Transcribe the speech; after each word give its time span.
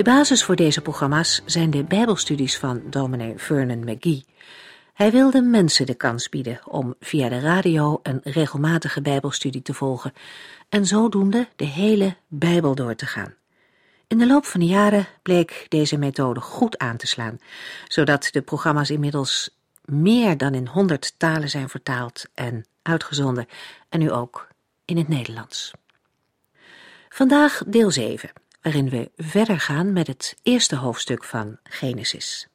De 0.00 0.10
basis 0.10 0.44
voor 0.44 0.56
deze 0.56 0.80
programma's 0.80 1.42
zijn 1.44 1.70
de 1.70 1.84
Bijbelstudies 1.84 2.58
van 2.58 2.82
dominee 2.90 3.34
Vernon 3.36 3.84
McGee. 3.84 4.24
Hij 4.94 5.10
wilde 5.10 5.42
mensen 5.42 5.86
de 5.86 5.94
kans 5.94 6.28
bieden 6.28 6.60
om 6.66 6.94
via 7.00 7.28
de 7.28 7.40
radio 7.40 8.00
een 8.02 8.20
regelmatige 8.22 9.00
Bijbelstudie 9.00 9.62
te 9.62 9.74
volgen 9.74 10.12
en 10.68 10.86
zodoende 10.86 11.48
de 11.56 11.64
hele 11.64 12.16
Bijbel 12.28 12.74
door 12.74 12.94
te 12.94 13.06
gaan. 13.06 13.34
In 14.06 14.18
de 14.18 14.26
loop 14.26 14.44
van 14.44 14.60
de 14.60 14.66
jaren 14.66 15.06
bleek 15.22 15.66
deze 15.68 15.98
methode 15.98 16.40
goed 16.40 16.78
aan 16.78 16.96
te 16.96 17.06
slaan, 17.06 17.38
zodat 17.88 18.28
de 18.32 18.42
programma's 18.42 18.90
inmiddels 18.90 19.56
meer 19.84 20.36
dan 20.36 20.54
in 20.54 20.66
honderd 20.66 21.14
talen 21.16 21.50
zijn 21.50 21.68
vertaald 21.68 22.24
en 22.34 22.66
uitgezonden, 22.82 23.48
en 23.88 23.98
nu 23.98 24.10
ook 24.10 24.48
in 24.84 24.96
het 24.96 25.08
Nederlands. 25.08 25.70
Vandaag 27.08 27.62
deel 27.66 27.90
7 27.90 28.30
waarin 28.62 28.88
we 28.88 29.10
verder 29.16 29.60
gaan 29.60 29.92
met 29.92 30.06
het 30.06 30.36
eerste 30.42 30.76
hoofdstuk 30.76 31.24
van 31.24 31.58
Genesis. 31.62 32.48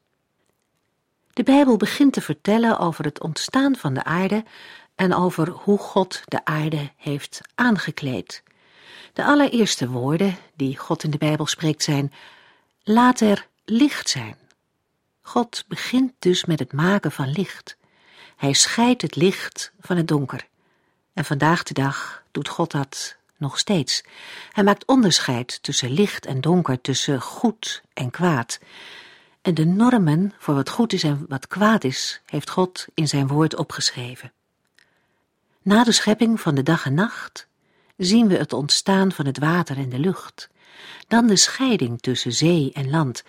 De 1.33 1.43
Bijbel 1.43 1.77
begint 1.77 2.13
te 2.13 2.21
vertellen 2.21 2.79
over 2.79 3.05
het 3.05 3.21
ontstaan 3.21 3.75
van 3.75 3.93
de 3.93 4.03
aarde 4.03 4.43
en 4.95 5.13
over 5.13 5.49
hoe 5.49 5.77
God 5.77 6.21
de 6.25 6.45
aarde 6.45 6.91
heeft 6.95 7.41
aangekleed. 7.55 8.43
De 9.13 9.23
allereerste 9.23 9.89
woorden 9.89 10.37
die 10.55 10.77
God 10.77 11.03
in 11.03 11.09
de 11.09 11.17
Bijbel 11.17 11.45
spreekt 11.45 11.83
zijn: 11.83 12.13
Laat 12.83 13.19
er 13.19 13.47
licht 13.65 14.09
zijn. 14.09 14.37
God 15.21 15.63
begint 15.67 16.13
dus 16.19 16.45
met 16.45 16.59
het 16.59 16.73
maken 16.73 17.11
van 17.11 17.31
licht. 17.31 17.77
Hij 18.35 18.53
scheidt 18.53 19.01
het 19.01 19.15
licht 19.15 19.71
van 19.79 19.97
het 19.97 20.07
donker. 20.07 20.47
En 21.13 21.25
vandaag 21.25 21.63
de 21.63 21.73
dag 21.73 22.23
doet 22.31 22.47
God 22.47 22.71
dat 22.71 23.17
nog 23.45 23.57
steeds. 23.59 24.03
Hij 24.51 24.63
maakt 24.63 24.85
onderscheid 24.85 25.63
tussen 25.63 25.91
licht 25.91 26.25
en 26.25 26.41
donker, 26.41 26.81
tussen 26.81 27.21
goed 27.21 27.81
en 27.93 28.09
kwaad. 28.09 28.59
En 29.41 29.53
de 29.53 29.65
normen 29.65 30.33
voor 30.37 30.55
wat 30.55 30.69
goed 30.69 30.93
is 30.93 31.03
en 31.03 31.25
wat 31.27 31.47
kwaad 31.47 31.83
is, 31.83 32.21
heeft 32.25 32.49
God 32.49 32.87
in 32.93 33.07
zijn 33.07 33.27
woord 33.27 33.55
opgeschreven. 33.55 34.31
Na 35.61 35.83
de 35.83 35.91
schepping 35.91 36.41
van 36.41 36.55
de 36.55 36.63
dag 36.63 36.85
en 36.85 36.93
nacht 36.93 37.47
zien 37.97 38.27
we 38.27 38.37
het 38.37 38.53
ontstaan 38.53 39.11
van 39.11 39.25
het 39.25 39.39
water 39.39 39.77
en 39.77 39.89
de 39.89 39.99
lucht, 39.99 40.49
dan 41.07 41.27
de 41.27 41.35
scheiding 41.35 42.01
tussen 42.01 42.33
zee 42.33 42.71
en 42.73 42.89
land, 42.89 43.23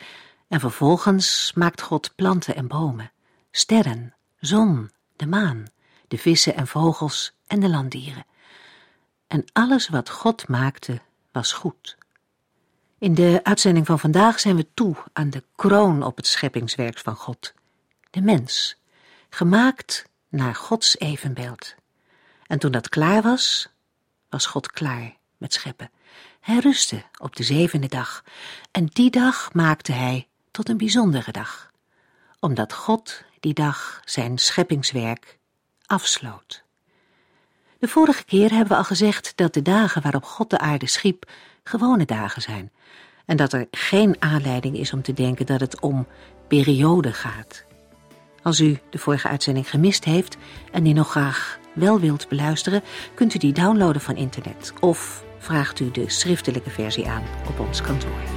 en 0.49 0.61
vervolgens 0.61 1.53
maakt 1.55 1.81
God 1.81 2.13
planten 2.15 2.57
en 2.57 2.67
bomen, 2.67 3.13
sterren, 3.51 4.15
zon, 4.41 4.91
de 5.17 5.27
maan, 5.27 5.65
de 6.09 6.19
vissen 6.19 6.55
en 6.55 6.67
vogels 6.67 7.33
en 7.47 7.61
de 7.61 7.69
landdieren 7.69 8.27
en 9.27 9.45
alles 9.53 9.89
wat 9.89 10.11
God 10.11 10.49
maakte 10.49 11.01
was 11.33 11.53
goed. 11.53 11.97
In 12.99 13.15
de 13.15 13.41
uitzending 13.43 13.87
van 13.87 13.99
vandaag 13.99 14.41
zijn 14.41 14.57
we 14.57 14.67
toe 14.75 14.97
aan 15.13 15.31
de 15.31 15.45
kroon 15.57 16.03
op 16.03 16.17
het 16.17 16.27
scheppingswerk 16.27 16.99
van 16.99 17.17
God, 17.17 17.55
de 18.11 18.21
mens, 18.21 18.77
gemaakt 19.31 20.05
naar 20.29 20.55
Gods 20.55 20.99
evenbeeld. 20.99 21.75
En 22.47 22.59
toen 22.59 22.71
dat 22.73 22.89
klaar 22.89 23.23
was, 23.23 23.69
was 24.29 24.47
God 24.47 24.71
klaar 24.71 25.17
met 25.37 25.53
scheppen. 25.53 25.91
Hij 26.41 26.59
rustte 26.59 27.03
op 27.19 27.37
de 27.37 27.43
zevende 27.43 27.89
dag, 27.89 28.25
en 28.71 28.87
die 28.87 29.11
dag 29.11 29.53
maakte 29.53 29.93
hij 29.93 30.29
tot 30.51 30.69
een 30.69 30.77
bijzondere 30.77 31.33
dag, 31.33 31.71
omdat 32.41 32.73
God 32.73 33.23
die 33.41 33.55
dag 33.55 34.01
zijn 34.05 34.39
scheppingswerk 34.39 35.39
afsloot. 35.87 36.66
De 37.79 37.89
vorige 37.89 38.25
keer 38.25 38.51
hebben 38.51 38.69
we 38.69 38.77
al 38.77 38.85
gezegd 38.85 39.33
dat 39.35 39.55
de 39.55 39.63
dagen 39.63 40.03
waarop 40.03 40.25
God 40.25 40.51
de 40.51 40.59
aarde 40.59 40.89
schiep 40.89 41.31
gewone 41.65 42.05
dagen 42.05 42.43
zijn 42.43 42.71
en 43.27 43.37
dat 43.37 43.53
er 43.53 43.67
geen 43.71 44.17
aanleiding 44.19 44.77
is 44.77 44.93
om 44.93 45.03
te 45.03 45.13
denken 45.13 45.47
dat 45.47 45.61
het 45.61 45.81
om 45.81 46.07
periode 46.49 47.13
gaat. 47.13 47.65
Als 48.43 48.61
u 48.61 48.79
de 48.91 48.99
vorige 48.99 49.29
uitzending 49.29 49.71
gemist 49.71 50.05
heeft 50.05 50.37
en 50.73 50.83
die 50.83 50.95
nog 50.95 51.11
graag 51.11 51.59
wel 51.75 52.01
wilt 52.01 52.29
beluisteren, 52.29 52.83
kunt 53.15 53.35
u 53.35 53.39
die 53.39 53.53
downloaden 53.53 54.01
van 54.01 54.17
internet 54.17 54.73
of 54.81 55.25
vraagt 55.39 55.81
u 55.81 55.91
de 55.91 56.11
schriftelijke 56.11 56.71
versie 56.71 57.09
aan 57.09 57.23
op 57.49 57.61
ons 57.61 57.83
kantoor. 57.83 58.36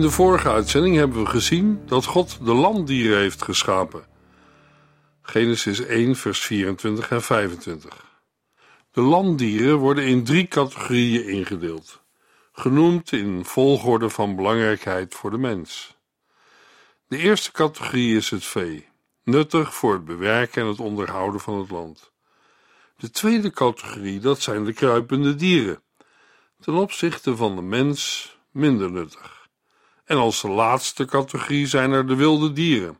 In 0.00 0.06
de 0.06 0.12
vorige 0.12 0.50
uitzending 0.50 0.96
hebben 0.96 1.22
we 1.22 1.28
gezien 1.28 1.82
dat 1.86 2.04
God 2.04 2.38
de 2.44 2.52
landdieren 2.52 3.18
heeft 3.18 3.42
geschapen. 3.42 4.04
Genesis 5.22 5.80
1, 5.80 6.16
vers 6.16 6.38
24 6.38 7.10
en 7.10 7.22
25. 7.22 8.04
De 8.90 9.00
landdieren 9.00 9.76
worden 9.76 10.04
in 10.04 10.24
drie 10.24 10.48
categorieën 10.48 11.28
ingedeeld, 11.28 12.02
genoemd 12.52 13.12
in 13.12 13.44
volgorde 13.44 14.10
van 14.10 14.36
belangrijkheid 14.36 15.14
voor 15.14 15.30
de 15.30 15.38
mens. 15.38 15.96
De 17.06 17.18
eerste 17.18 17.52
categorie 17.52 18.16
is 18.16 18.30
het 18.30 18.44
vee, 18.44 18.88
nuttig 19.24 19.74
voor 19.74 19.92
het 19.92 20.04
bewerken 20.04 20.62
en 20.62 20.68
het 20.68 20.80
onderhouden 20.80 21.40
van 21.40 21.58
het 21.58 21.70
land. 21.70 22.12
De 22.96 23.10
tweede 23.10 23.50
categorie, 23.50 24.20
dat 24.20 24.40
zijn 24.40 24.64
de 24.64 24.72
kruipende 24.72 25.34
dieren, 25.34 25.82
ten 26.60 26.74
opzichte 26.74 27.36
van 27.36 27.56
de 27.56 27.62
mens 27.62 28.28
minder 28.50 28.90
nuttig. 28.90 29.39
En 30.10 30.16
als 30.16 30.42
laatste 30.42 31.04
categorie 31.04 31.66
zijn 31.66 31.92
er 31.92 32.06
de 32.06 32.14
wilde 32.14 32.52
dieren. 32.52 32.98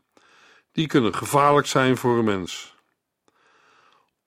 Die 0.71 0.87
kunnen 0.87 1.15
gevaarlijk 1.15 1.67
zijn 1.67 1.97
voor 1.97 2.17
een 2.17 2.25
mens. 2.25 2.75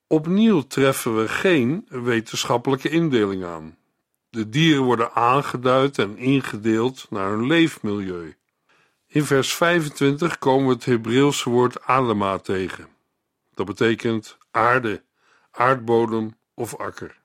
Opnieuw 0.07 0.61
treffen 0.61 1.17
we 1.17 1.29
geen 1.29 1.87
wetenschappelijke 1.89 2.89
indeling 2.89 3.45
aan. 3.45 3.77
De 4.31 4.49
dieren 4.49 4.83
worden 4.83 5.13
aangeduid 5.13 5.99
en 5.99 6.17
ingedeeld 6.17 7.07
naar 7.11 7.31
hun 7.31 7.47
leefmilieu. 7.47 8.37
In 9.07 9.25
vers 9.25 9.55
25 9.55 10.39
komen 10.39 10.67
we 10.67 10.73
het 10.73 10.85
Hebreeuwse 10.85 11.51
woord 11.51 11.83
Adama 11.83 12.39
tegen. 12.39 12.89
Dat 13.55 13.67
betekent 13.67 14.39
aarde, 14.51 15.03
aardbodem 15.51 16.37
of 16.55 16.77
akker. 16.77 17.21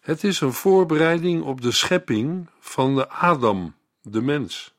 Het 0.00 0.24
is 0.24 0.40
een 0.40 0.52
voorbereiding 0.52 1.42
op 1.42 1.60
de 1.60 1.72
schepping 1.72 2.48
van 2.60 2.94
de 2.94 3.08
Adam, 3.08 3.74
de 4.02 4.22
mens. 4.22 4.74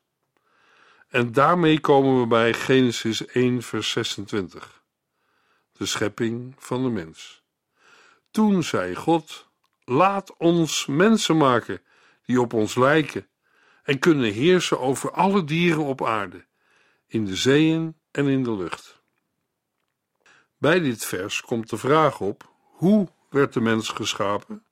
En 1.08 1.32
daarmee 1.32 1.80
komen 1.80 2.20
we 2.20 2.28
bij 2.28 2.54
Genesis 2.54 3.26
1, 3.26 3.62
vers 3.62 3.90
26, 3.92 4.84
de 5.72 5.86
schepping 5.86 6.56
van 6.58 6.84
de 6.84 6.90
mens. 6.90 7.44
Toen 8.32 8.64
zei 8.64 8.96
God: 8.96 9.48
Laat 9.86 10.38
ons 10.38 10.86
mensen 10.86 11.38
maken, 11.38 11.82
die 12.26 12.42
op 12.42 12.54
ons 12.54 12.76
lijken 12.76 13.28
en 13.84 14.00
kunnen 14.00 14.32
heersen 14.32 14.80
over 14.80 15.12
alle 15.12 15.44
dieren 15.44 15.84
op 15.84 16.06
aarde, 16.06 16.46
in 17.08 17.26
de 17.26 17.36
zeeën 17.36 17.98
en 18.12 18.28
in 18.28 18.44
de 18.44 18.56
lucht. 18.56 19.02
Bij 20.58 20.80
dit 20.80 21.06
vers 21.06 21.42
komt 21.42 21.70
de 21.70 21.78
vraag 21.78 22.20
op: 22.20 22.52
hoe 22.60 23.08
werd 23.30 23.54
de 23.54 23.62
mens 23.62 23.90
geschapen? 23.90 24.66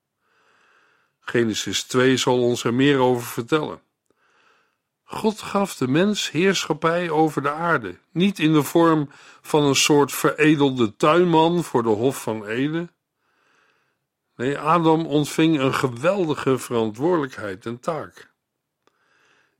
Genesis 1.20 1.84
2 1.84 2.18
zal 2.18 2.42
ons 2.42 2.64
er 2.64 2.74
meer 2.74 3.00
over 3.00 3.28
vertellen. 3.28 3.82
God 5.14 5.42
gaf 5.42 5.76
de 5.76 5.88
mens 5.88 6.32
heerschappij 6.32 7.10
over 7.10 7.42
de 7.42 7.52
aarde, 7.52 7.98
niet 8.12 8.40
in 8.40 8.54
de 8.54 8.64
vorm 8.64 9.10
van 9.42 9.64
een 9.64 9.76
soort 9.76 10.12
veredelde 10.12 10.96
tuinman 10.96 11.64
voor 11.64 11.84
de 11.84 11.90
Hof 11.90 12.22
van 12.22 12.46
Eden. 12.46 12.92
Nee, 14.36 14.58
Adam 14.58 15.06
ontving 15.06 15.60
een 15.60 15.74
geweldige 15.74 16.58
verantwoordelijkheid 16.58 17.66
en 17.66 17.80
taak. 17.80 18.32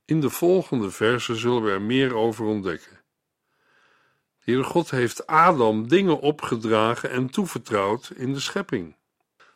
In 0.04 0.20
de 0.20 0.30
volgende 0.30 0.90
versen 0.90 1.36
zullen 1.36 1.62
we 1.62 1.70
er 1.70 1.82
meer 1.82 2.14
over 2.14 2.44
ontdekken. 2.44 3.00
De 4.38 4.50
Heere 4.50 4.64
God 4.64 4.90
heeft 4.90 5.26
Adam 5.26 5.88
dingen 5.88 6.20
opgedragen 6.20 7.10
en 7.10 7.30
toevertrouwd 7.30 8.12
in 8.14 8.32
de 8.32 8.40
schepping. 8.40 8.96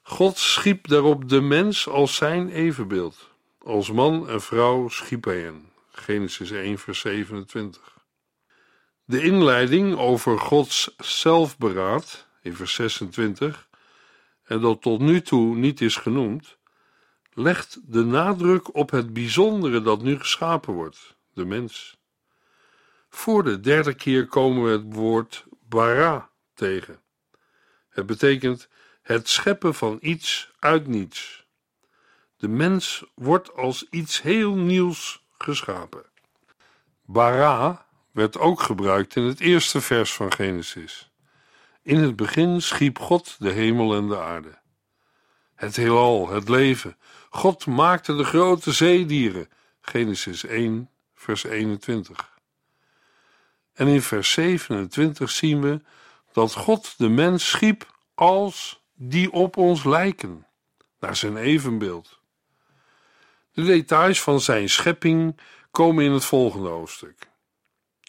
God 0.03 0.39
schiep 0.39 0.89
daarop 0.89 1.29
de 1.29 1.41
mens 1.41 1.89
als 1.89 2.17
zijn 2.17 2.49
evenbeeld. 2.49 3.31
Als 3.59 3.93
man 3.93 4.29
en 4.29 4.41
vrouw 4.41 4.89
schiep 4.89 5.25
hij 5.25 5.41
hen. 5.41 5.75
Genesis 5.97 6.51
1, 6.51 6.79
vers 6.79 7.01
27. 7.01 7.97
De 9.05 9.23
inleiding 9.23 9.97
over 9.97 10.39
Gods 10.39 10.95
zelfberaad 10.97 12.29
in 12.43 12.55
vers 12.55 12.75
26, 12.75 13.69
en 14.45 14.61
dat 14.61 14.83
tot 14.83 15.01
nu 15.01 15.23
toe 15.23 15.57
niet 15.57 15.81
is 15.81 15.97
genoemd, 15.97 16.59
legt 17.33 17.79
de 17.85 18.05
nadruk 18.05 18.75
op 18.75 18.91
het 18.91 19.13
bijzondere 19.13 19.83
dat 19.83 20.03
nu 20.03 20.19
geschapen 20.19 20.75
wordt, 20.75 21.17
de 21.33 21.45
mens. 21.45 21.97
Voor 23.09 23.45
de 23.45 23.61
derde 23.61 23.95
keer 23.95 24.27
komen 24.27 24.65
we 24.65 24.71
het 24.71 24.95
woord 24.95 25.45
bara 25.69 26.31
tegen. 26.55 27.01
Het 27.89 28.07
betekent 28.07 28.69
het 29.03 29.29
scheppen 29.29 29.75
van 29.75 29.99
iets 30.01 30.51
uit 30.59 30.87
niets. 30.87 31.47
De 32.37 32.49
mens 32.49 33.05
wordt 33.15 33.55
als 33.55 33.87
iets 33.91 34.23
heel 34.23 34.55
nieuws 34.55 35.26
geschapen. 35.39 36.05
Bara 37.05 37.87
werd 38.11 38.39
ook 38.39 38.61
gebruikt 38.61 39.17
in 39.17 39.23
het 39.23 39.41
eerste 39.41 39.81
vers 39.81 40.13
van 40.13 40.33
Genesis. 40.33 41.11
In 41.83 41.99
het 41.99 42.17
begin 42.17 42.63
schiep 42.63 42.99
God 42.99 43.37
de 43.39 43.51
hemel 43.51 43.95
en 43.95 44.09
de 44.09 44.19
aarde. 44.19 44.59
Het 45.55 45.77
heelal, 45.77 46.29
het 46.29 46.49
leven. 46.49 46.97
God 47.31 47.67
maakte 47.67 48.17
de 48.17 48.25
grote 48.25 48.73
zeedieren. 48.73 49.49
Genesis 49.81 50.45
1, 50.45 50.91
vers 51.15 51.45
21. 51.45 52.35
En 53.73 53.87
in 53.87 54.03
vers 54.03 54.33
27 54.33 55.31
zien 55.31 55.61
we 55.61 55.81
dat 56.33 56.55
God 56.55 56.95
de 56.99 57.09
mens 57.09 57.49
schiep 57.49 57.95
als 58.15 58.83
die 58.95 59.33
op 59.33 59.57
ons 59.57 59.85
lijken, 59.85 60.47
naar 61.01 61.17
zijn 61.17 61.37
evenbeeld. 61.37 62.16
De 63.57 63.65
details 63.65 64.23
van 64.23 64.41
zijn 64.41 64.69
schepping 64.69 65.41
komen 65.71 66.05
in 66.05 66.13
het 66.13 66.25
volgende 66.25 66.69
hoofdstuk. 66.69 67.31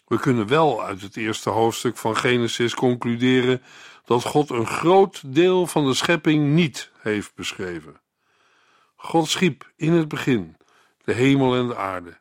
We 0.06 0.18
kunnen 0.18 0.46
wel 0.46 0.84
uit 0.84 1.00
het 1.02 1.16
eerste 1.16 1.50
hoofdstuk 1.50 1.96
van 1.96 2.16
Genesis 2.16 2.74
concluderen 2.74 3.62
dat 4.04 4.24
God 4.24 4.50
een 4.50 4.66
groot 4.66 5.34
deel 5.34 5.66
van 5.66 5.86
de 5.86 5.94
schepping 5.94 6.54
niet 6.54 6.90
heeft 6.98 7.34
beschreven. 7.34 8.00
God 8.96 9.28
schiep 9.28 9.72
in 9.76 9.92
het 9.92 10.08
begin 10.08 10.56
de 11.04 11.12
hemel 11.12 11.54
en 11.54 11.66
de 11.66 11.76
aarde. 11.76 12.18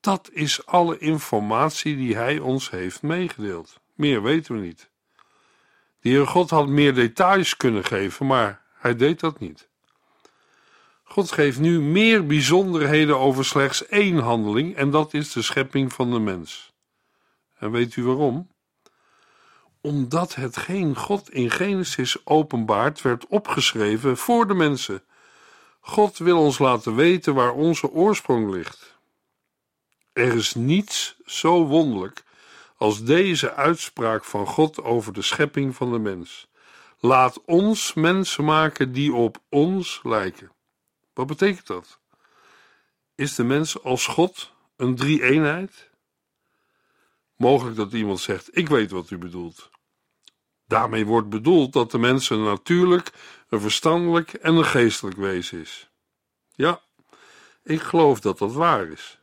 Dat 0.00 0.30
is 0.32 0.66
alle 0.66 0.98
informatie 0.98 1.96
die 1.96 2.16
Hij 2.16 2.38
ons 2.38 2.70
heeft 2.70 3.02
meegedeeld. 3.02 3.80
Meer 3.94 4.22
weten 4.22 4.54
we 4.54 4.60
niet. 4.60 4.90
De 6.00 6.08
Heer 6.08 6.26
God 6.26 6.50
had 6.50 6.68
meer 6.68 6.94
details 6.94 7.56
kunnen 7.56 7.84
geven, 7.84 8.26
maar 8.26 8.62
Hij 8.74 8.96
deed 8.96 9.20
dat 9.20 9.40
niet. 9.40 9.72
God 11.14 11.32
geeft 11.32 11.58
nu 11.58 11.80
meer 11.80 12.26
bijzonderheden 12.26 13.18
over 13.18 13.44
slechts 13.44 13.86
één 13.86 14.18
handeling, 14.18 14.76
en 14.76 14.90
dat 14.90 15.14
is 15.14 15.32
de 15.32 15.42
schepping 15.42 15.92
van 15.92 16.10
de 16.10 16.18
mens. 16.18 16.72
En 17.58 17.70
weet 17.70 17.96
u 17.96 18.04
waarom? 18.04 18.50
Omdat 19.80 20.34
hetgeen 20.34 20.96
God 20.96 21.30
in 21.30 21.50
Genesis 21.50 22.26
openbaart 22.26 23.02
werd 23.02 23.26
opgeschreven 23.26 24.16
voor 24.16 24.46
de 24.46 24.54
mensen. 24.54 25.02
God 25.80 26.18
wil 26.18 26.38
ons 26.38 26.58
laten 26.58 26.94
weten 26.94 27.34
waar 27.34 27.52
onze 27.52 27.90
oorsprong 27.90 28.50
ligt. 28.50 28.98
Er 30.12 30.34
is 30.34 30.54
niets 30.54 31.16
zo 31.24 31.66
wonderlijk 31.66 32.24
als 32.76 33.04
deze 33.04 33.54
uitspraak 33.54 34.24
van 34.24 34.46
God 34.46 34.82
over 34.82 35.12
de 35.12 35.22
schepping 35.22 35.74
van 35.74 35.92
de 35.92 35.98
mens. 35.98 36.48
Laat 37.00 37.44
ons 37.44 37.94
mensen 37.94 38.44
maken 38.44 38.92
die 38.92 39.14
op 39.14 39.38
ons 39.48 40.00
lijken. 40.02 40.53
Wat 41.14 41.26
betekent 41.26 41.66
dat? 41.66 41.98
Is 43.14 43.34
de 43.34 43.44
mens 43.44 43.82
als 43.82 44.06
God 44.06 44.52
een 44.76 44.94
drie-eenheid? 44.94 45.90
Mogelijk 47.36 47.76
dat 47.76 47.92
iemand 47.92 48.20
zegt: 48.20 48.56
Ik 48.56 48.68
weet 48.68 48.90
wat 48.90 49.10
u 49.10 49.18
bedoelt. 49.18 49.70
Daarmee 50.66 51.06
wordt 51.06 51.28
bedoeld 51.28 51.72
dat 51.72 51.90
de 51.90 51.98
mens 51.98 52.30
een 52.30 52.44
natuurlijk, 52.44 53.12
een 53.48 53.60
verstandelijk 53.60 54.32
en 54.32 54.54
een 54.54 54.64
geestelijk 54.64 55.16
wezen 55.16 55.60
is. 55.60 55.88
Ja, 56.54 56.80
ik 57.62 57.80
geloof 57.80 58.20
dat 58.20 58.38
dat 58.38 58.52
waar 58.52 58.88
is. 58.88 59.18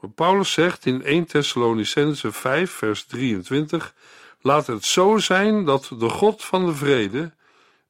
Wat 0.00 0.14
Paulus 0.14 0.52
zegt 0.52 0.86
in 0.86 1.02
1 1.02 1.26
Thessalonicense 1.26 2.32
5, 2.32 2.70
vers 2.70 3.04
23: 3.04 3.94
Laat 4.40 4.66
het 4.66 4.84
zo 4.84 5.18
zijn 5.18 5.64
dat 5.64 5.90
de 5.98 6.08
God 6.08 6.44
van 6.44 6.66
de 6.66 6.74
vrede 6.74 7.32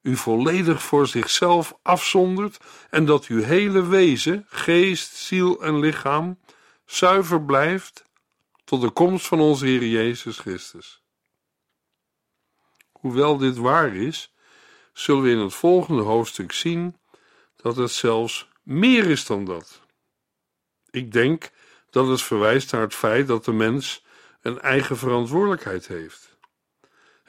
u 0.01 0.15
volledig 0.15 0.83
voor 0.83 1.07
zichzelf 1.07 1.73
afzondert 1.81 2.57
en 2.89 3.05
dat 3.05 3.25
uw 3.25 3.41
hele 3.41 3.87
wezen, 3.87 4.45
geest, 4.49 5.15
ziel 5.15 5.61
en 5.63 5.79
lichaam 5.79 6.39
zuiver 6.85 7.43
blijft 7.43 8.05
tot 8.63 8.81
de 8.81 8.89
komst 8.89 9.27
van 9.27 9.39
onze 9.39 9.65
Heer 9.65 9.85
Jezus 9.85 10.39
Christus. 10.39 11.03
Hoewel 12.91 13.37
dit 13.37 13.57
waar 13.57 13.95
is, 13.95 14.33
zullen 14.93 15.23
we 15.23 15.29
in 15.29 15.39
het 15.39 15.53
volgende 15.53 16.01
hoofdstuk 16.01 16.51
zien 16.51 16.97
dat 17.55 17.75
het 17.75 17.91
zelfs 17.91 18.49
meer 18.63 19.09
is 19.09 19.25
dan 19.25 19.45
dat. 19.45 19.81
Ik 20.89 21.11
denk 21.11 21.51
dat 21.89 22.07
het 22.07 22.21
verwijst 22.21 22.71
naar 22.71 22.81
het 22.81 22.95
feit 22.95 23.27
dat 23.27 23.45
de 23.45 23.53
mens 23.53 24.05
een 24.41 24.59
eigen 24.59 24.97
verantwoordelijkheid 24.97 25.87
heeft 25.87 26.31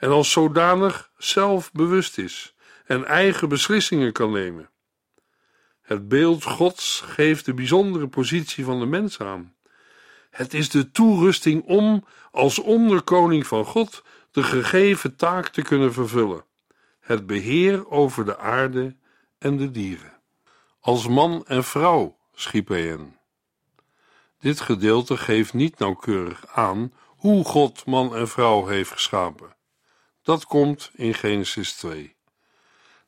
en 0.03 0.09
als 0.09 0.31
zodanig 0.31 1.11
zelfbewust 1.17 2.17
is 2.17 2.52
en 2.85 3.05
eigen 3.05 3.49
beslissingen 3.49 4.11
kan 4.11 4.31
nemen. 4.31 4.69
Het 5.81 6.07
beeld 6.07 6.43
Gods 6.43 7.01
geeft 7.05 7.45
de 7.45 7.53
bijzondere 7.53 8.07
positie 8.07 8.65
van 8.65 8.79
de 8.79 8.85
mens 8.85 9.19
aan. 9.19 9.55
Het 10.29 10.53
is 10.53 10.69
de 10.69 10.91
toerusting 10.91 11.63
om 11.63 12.05
als 12.31 12.59
onderkoning 12.59 13.47
van 13.47 13.65
God 13.65 14.03
de 14.31 14.43
gegeven 14.43 15.15
taak 15.15 15.47
te 15.47 15.61
kunnen 15.61 15.93
vervullen: 15.93 16.45
het 16.99 17.25
beheer 17.25 17.89
over 17.89 18.25
de 18.25 18.37
aarde 18.37 18.95
en 19.37 19.57
de 19.57 19.71
dieren. 19.71 20.21
Als 20.79 21.07
man 21.07 21.45
en 21.47 21.63
vrouw 21.63 22.17
schiep 22.33 22.67
hij 22.67 22.87
hen. 22.87 23.17
Dit 24.39 24.59
gedeelte 24.59 25.17
geeft 25.17 25.53
niet 25.53 25.79
nauwkeurig 25.79 26.47
aan 26.47 26.93
hoe 27.05 27.43
God 27.43 27.85
man 27.85 28.15
en 28.15 28.27
vrouw 28.27 28.65
heeft 28.65 28.91
geschapen. 28.91 29.55
Dat 30.21 30.45
komt 30.45 30.91
in 30.93 31.13
Genesis 31.13 31.73
2. 31.73 32.15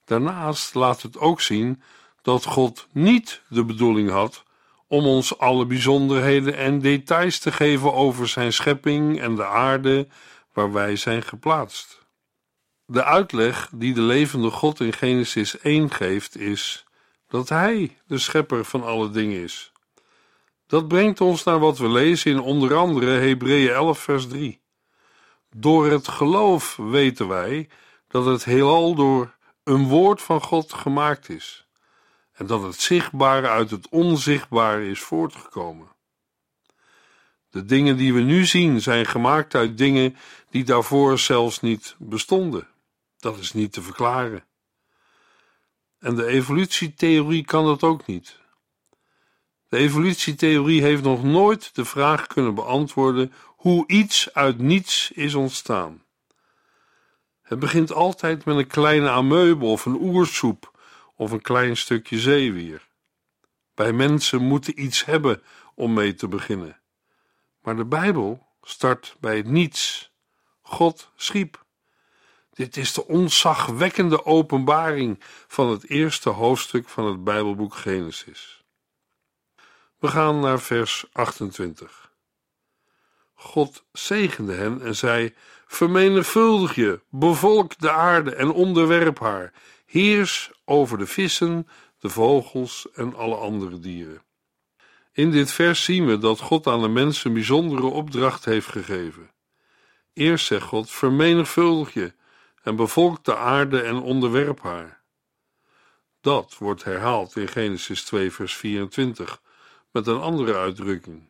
Daarnaast 0.05 0.73
laat 0.73 1.01
het 1.01 1.17
ook 1.17 1.41
zien 1.41 1.81
dat 2.21 2.45
God 2.45 2.87
niet 2.91 3.41
de 3.49 3.65
bedoeling 3.65 4.09
had 4.09 4.43
om 4.87 5.05
ons 5.05 5.37
alle 5.37 5.65
bijzonderheden 5.65 6.57
en 6.57 6.79
details 6.79 7.39
te 7.39 7.51
geven 7.51 7.93
over 7.93 8.27
zijn 8.27 8.53
schepping 8.53 9.21
en 9.21 9.35
de 9.35 9.45
aarde 9.45 10.07
waar 10.53 10.71
wij 10.71 10.95
zijn 10.95 11.23
geplaatst. 11.23 12.03
De 12.85 13.03
uitleg 13.03 13.69
die 13.73 13.93
de 13.93 14.01
levende 14.01 14.49
God 14.49 14.79
in 14.79 14.93
Genesis 14.93 15.59
1 15.59 15.91
geeft 15.91 16.37
is 16.37 16.85
dat 17.27 17.49
Hij 17.49 17.97
de 18.07 18.17
schepper 18.17 18.65
van 18.65 18.83
alle 18.83 19.09
dingen 19.09 19.43
is. 19.43 19.71
Dat 20.67 20.87
brengt 20.87 21.21
ons 21.21 21.43
naar 21.43 21.59
wat 21.59 21.77
we 21.77 21.89
lezen 21.89 22.31
in 22.31 22.39
onder 22.39 22.75
andere 22.75 23.11
Hebreeën 23.11 23.73
11 23.73 23.99
vers 23.99 24.27
3. 24.27 24.59
Door 25.49 25.87
het 25.91 26.07
geloof 26.07 26.75
weten 26.75 27.27
wij 27.27 27.69
dat 28.07 28.25
het 28.25 28.45
heelal 28.45 28.95
door 28.95 29.34
een 29.65 29.87
woord 29.87 30.21
van 30.21 30.41
God 30.41 30.73
gemaakt 30.73 31.29
is 31.29 31.65
en 32.31 32.45
dat 32.45 32.61
het 32.61 32.81
zichtbare 32.81 33.47
uit 33.47 33.69
het 33.69 33.89
onzichtbare 33.89 34.89
is 34.89 34.99
voortgekomen. 34.99 35.87
De 37.49 37.65
dingen 37.65 37.97
die 37.97 38.13
we 38.13 38.19
nu 38.19 38.45
zien 38.45 38.81
zijn 38.81 39.05
gemaakt 39.05 39.55
uit 39.55 39.77
dingen 39.77 40.15
die 40.49 40.63
daarvoor 40.63 41.19
zelfs 41.19 41.61
niet 41.61 41.95
bestonden. 41.99 42.67
Dat 43.19 43.37
is 43.37 43.53
niet 43.53 43.73
te 43.73 43.81
verklaren. 43.81 44.45
En 45.99 46.15
de 46.15 46.25
evolutietheorie 46.25 47.45
kan 47.45 47.65
dat 47.65 47.83
ook 47.83 48.05
niet. 48.05 48.39
De 49.69 49.77
evolutietheorie 49.77 50.81
heeft 50.81 51.03
nog 51.03 51.23
nooit 51.23 51.75
de 51.75 51.85
vraag 51.85 52.27
kunnen 52.27 52.55
beantwoorden 52.55 53.33
hoe 53.45 53.87
iets 53.87 54.33
uit 54.33 54.57
niets 54.57 55.11
is 55.11 55.33
ontstaan. 55.33 56.04
Het 57.45 57.59
begint 57.59 57.91
altijd 57.91 58.45
met 58.45 58.57
een 58.57 58.67
kleine 58.67 59.09
amoebe 59.09 59.65
of 59.65 59.85
een 59.85 60.01
oersoep 60.01 60.71
of 61.15 61.31
een 61.31 61.41
klein 61.41 61.77
stukje 61.77 62.19
zeewier. 62.19 62.87
Wij 63.73 63.93
mensen 63.93 64.41
moeten 64.41 64.83
iets 64.83 65.05
hebben 65.05 65.41
om 65.75 65.93
mee 65.93 66.13
te 66.13 66.27
beginnen. 66.27 66.79
Maar 67.61 67.75
de 67.75 67.85
Bijbel 67.85 68.47
start 68.61 69.15
bij 69.19 69.41
niets. 69.41 70.11
God 70.61 71.11
schiep. 71.15 71.65
Dit 72.53 72.77
is 72.77 72.93
de 72.93 73.07
onzagwekkende 73.07 74.25
openbaring 74.25 75.19
van 75.47 75.69
het 75.69 75.89
eerste 75.89 76.29
hoofdstuk 76.29 76.89
van 76.89 77.05
het 77.05 77.23
Bijbelboek 77.23 77.75
Genesis. 77.75 78.63
We 79.99 80.07
gaan 80.07 80.39
naar 80.39 80.59
vers 80.59 81.05
28. 81.11 82.11
God 83.33 83.83
zegende 83.91 84.53
hen 84.53 84.81
en 84.81 84.95
zei: 84.95 85.33
Vermenigvuldig 85.75 86.75
je, 86.75 87.01
bevolk 87.09 87.77
de 87.77 87.91
aarde 87.91 88.35
en 88.35 88.51
onderwerp 88.51 89.19
haar. 89.19 89.53
Heers 89.85 90.51
over 90.65 90.97
de 90.97 91.05
vissen, 91.05 91.67
de 91.99 92.09
vogels 92.09 92.87
en 92.93 93.15
alle 93.15 93.35
andere 93.35 93.79
dieren. 93.79 94.21
In 95.11 95.31
dit 95.31 95.51
vers 95.51 95.83
zien 95.83 96.05
we 96.05 96.17
dat 96.17 96.39
God 96.39 96.67
aan 96.67 96.81
de 96.81 96.87
mensen 96.87 97.33
bijzondere 97.33 97.85
opdracht 97.85 98.45
heeft 98.45 98.67
gegeven. 98.67 99.31
Eerst 100.13 100.45
zegt 100.45 100.65
God: 100.65 100.91
Vermenigvuldig 100.91 101.93
je 101.93 102.13
en 102.63 102.75
bevolk 102.75 103.23
de 103.23 103.35
aarde 103.35 103.81
en 103.81 103.95
onderwerp 103.95 104.61
haar. 104.61 105.01
Dat 106.21 106.55
wordt 106.57 106.83
herhaald 106.83 107.35
in 107.35 107.47
Genesis 107.47 108.03
2, 108.03 108.31
vers 108.31 108.55
24 108.55 109.41
met 109.91 110.07
een 110.07 110.21
andere 110.21 110.55
uitdrukking. 110.55 111.29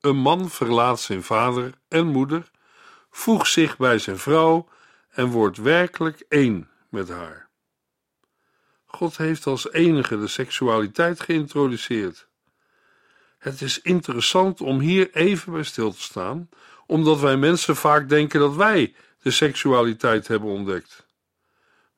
Een 0.00 0.16
man 0.16 0.50
verlaat 0.50 1.00
zijn 1.00 1.22
vader 1.22 1.72
en 1.88 2.06
moeder, 2.06 2.50
voegt 3.12 3.50
zich 3.50 3.76
bij 3.76 3.98
zijn 3.98 4.18
vrouw 4.18 4.68
en 5.10 5.26
wordt 5.26 5.56
werkelijk 5.56 6.24
één 6.28 6.68
met 6.88 7.08
haar. 7.08 7.48
God 8.84 9.16
heeft 9.16 9.46
als 9.46 9.72
enige 9.72 10.18
de 10.18 10.26
seksualiteit 10.26 11.20
geïntroduceerd. 11.20 12.26
Het 13.38 13.60
is 13.60 13.80
interessant 13.80 14.60
om 14.60 14.80
hier 14.80 15.14
even 15.14 15.52
bij 15.52 15.62
stil 15.62 15.92
te 15.92 16.00
staan, 16.00 16.48
omdat 16.86 17.20
wij 17.20 17.36
mensen 17.36 17.76
vaak 17.76 18.08
denken 18.08 18.40
dat 18.40 18.54
wij 18.54 18.94
de 19.22 19.30
seksualiteit 19.30 20.28
hebben 20.28 20.48
ontdekt. 20.48 21.06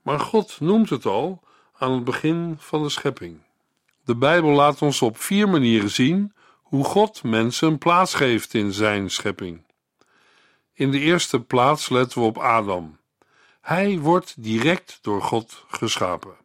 Maar 0.02 0.20
God 0.20 0.60
noemt 0.60 0.90
het 0.90 1.06
al 1.06 1.42
aan 1.72 1.92
het 1.92 2.04
begin 2.04 2.56
van 2.58 2.82
de 2.82 2.88
schepping. 2.88 3.42
De 4.04 4.16
Bijbel 4.16 4.50
laat 4.50 4.82
ons 4.82 5.02
op 5.02 5.18
vier 5.18 5.48
manieren 5.48 5.90
zien 5.90 6.32
hoe 6.62 6.84
God 6.84 7.22
mensen 7.22 7.68
een 7.68 7.78
plaats 7.78 8.14
geeft 8.14 8.54
in 8.54 8.72
zijn 8.72 9.10
schepping. 9.10 9.62
In 10.76 10.90
de 10.90 10.98
eerste 10.98 11.40
plaats 11.40 11.88
letten 11.88 12.20
we 12.20 12.26
op 12.26 12.38
Adam. 12.38 12.98
Hij 13.60 13.98
wordt 13.98 14.42
direct 14.42 14.98
door 15.02 15.22
God 15.22 15.64
geschapen. 15.68 16.36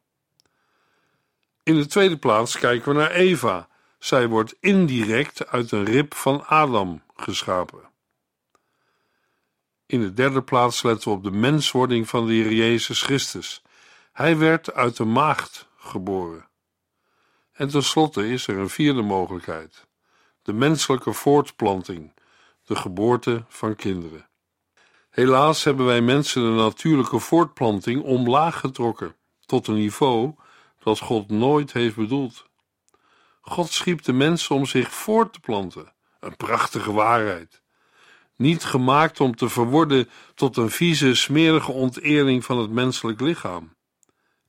In 1.64 1.76
de 1.76 1.86
tweede 1.86 2.18
plaats 2.18 2.58
kijken 2.58 2.92
we 2.94 3.00
naar 3.00 3.12
Eva. 3.12 3.68
Zij 4.00 4.28
wordt 4.28 4.56
indirect 4.60 5.48
uit 5.48 5.72
een 5.72 5.86
rib 5.86 6.14
van 6.14 6.46
Adam 6.46 7.02
geschapen. 7.16 7.90
In 9.86 10.02
de 10.02 10.14
derde 10.14 10.42
plaats 10.42 10.84
letten 10.84 11.10
we 11.10 11.18
op 11.18 11.24
de 11.24 11.32
menswording 11.32 12.10
van 12.10 12.26
de 12.26 12.34
Heer 12.34 12.54
Jezus 12.54 13.02
Christus. 13.02 13.62
Hij 14.12 14.38
werd 14.38 14.74
uit 14.74 14.98
de 14.98 15.06
maagd 15.06 15.68
geboren. 15.78 16.48
En 17.52 17.70
tenslotte 17.70 18.28
is 18.28 18.48
er 18.48 18.58
een 18.58 18.70
vierde 18.70 19.02
mogelijkheid: 19.02 19.88
de 20.42 20.54
menselijke 20.54 21.14
voortplanting, 21.14 22.14
de 22.70 22.76
geboorte 22.76 23.46
van 23.48 23.76
kinderen. 23.76 24.30
Helaas 25.10 25.64
hebben 25.64 25.86
wij 25.86 26.02
mensen 26.02 26.42
de 26.42 26.62
natuurlijke 26.62 27.20
voortplanting 27.20 28.04
omlaag 28.04 28.60
getrokken, 28.60 29.16
tot 29.46 29.68
een 29.68 29.76
niveau 29.76 30.36
dat 30.80 31.00
God 31.00 31.30
nooit 31.30 31.74
heeft 31.74 31.96
bedoeld. 31.96 32.46
God 33.42 33.72
schiep 33.72 34.04
de 34.04 34.14
mensen 34.14 34.56
om 34.56 34.66
zich 34.66 34.94
voort 34.94 35.34
te 35.34 35.40
planten, 35.40 35.94
een 36.20 36.36
prachtige 36.36 36.92
waarheid. 36.92 37.62
Niet 38.36 38.64
gemaakt 38.64 39.20
om 39.20 39.36
te 39.36 39.50
verworden 39.50 40.10
tot 40.36 40.58
een 40.58 40.70
vieze, 40.70 41.16
smerige 41.16 41.72
ontering 41.72 42.46
van 42.46 42.58
het 42.58 42.72
menselijk 42.72 43.20
lichaam. 43.20 43.76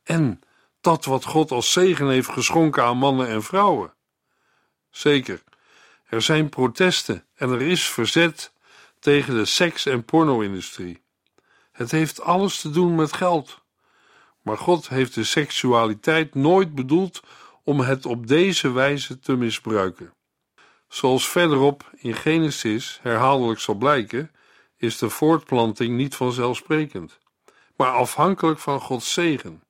En 0.02 0.40
dat 0.80 1.04
wat 1.04 1.24
God 1.24 1.50
als 1.50 1.72
zegen 1.72 2.08
heeft 2.08 2.28
geschonken 2.28 2.84
aan 2.84 2.96
mannen 2.96 3.28
en 3.28 3.42
vrouwen. 3.42 3.94
Zeker, 4.90 5.42
er 6.04 6.22
zijn 6.22 6.48
protesten 6.48 7.24
en 7.40 7.50
er 7.50 7.62
is 7.62 7.88
verzet 7.88 8.52
tegen 8.98 9.34
de 9.34 9.44
seks- 9.44 9.86
en 9.86 10.04
porno-industrie. 10.04 11.02
Het 11.72 11.90
heeft 11.90 12.20
alles 12.20 12.60
te 12.60 12.70
doen 12.70 12.94
met 12.94 13.12
geld. 13.12 13.60
Maar 14.42 14.58
God 14.58 14.88
heeft 14.88 15.14
de 15.14 15.24
seksualiteit 15.24 16.34
nooit 16.34 16.74
bedoeld 16.74 17.22
om 17.64 17.80
het 17.80 18.06
op 18.06 18.26
deze 18.26 18.72
wijze 18.72 19.18
te 19.18 19.36
misbruiken. 19.36 20.14
Zoals 20.88 21.28
verderop 21.28 21.90
in 21.96 22.14
Genesis 22.14 22.98
herhaaldelijk 23.02 23.60
zal 23.60 23.74
blijken, 23.74 24.30
is 24.76 24.98
de 24.98 25.10
voortplanting 25.10 25.96
niet 25.96 26.14
vanzelfsprekend, 26.14 27.18
maar 27.76 27.92
afhankelijk 27.92 28.58
van 28.58 28.80
Gods 28.80 29.12
zegen. 29.12 29.62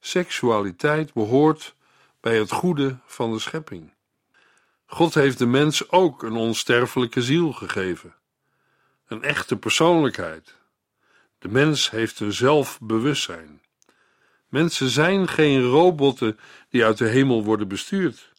Seksualiteit 0.00 1.12
behoort 1.12 1.74
bij 2.20 2.38
het 2.38 2.52
goede 2.52 2.98
van 3.06 3.32
de 3.32 3.38
schepping. 3.38 3.92
God 4.92 5.14
heeft 5.14 5.38
de 5.38 5.46
mens 5.46 5.90
ook 5.90 6.22
een 6.22 6.36
onsterfelijke 6.36 7.22
ziel 7.22 7.52
gegeven, 7.52 8.14
een 9.06 9.22
echte 9.22 9.56
persoonlijkheid. 9.56 10.56
De 11.38 11.48
mens 11.48 11.90
heeft 11.90 12.20
een 12.20 12.32
zelfbewustzijn. 12.32 13.62
Mensen 14.48 14.88
zijn 14.88 15.28
geen 15.28 15.62
robotten 15.62 16.38
die 16.68 16.84
uit 16.84 16.98
de 16.98 17.08
hemel 17.08 17.44
worden 17.44 17.68
bestuurd. 17.68 18.32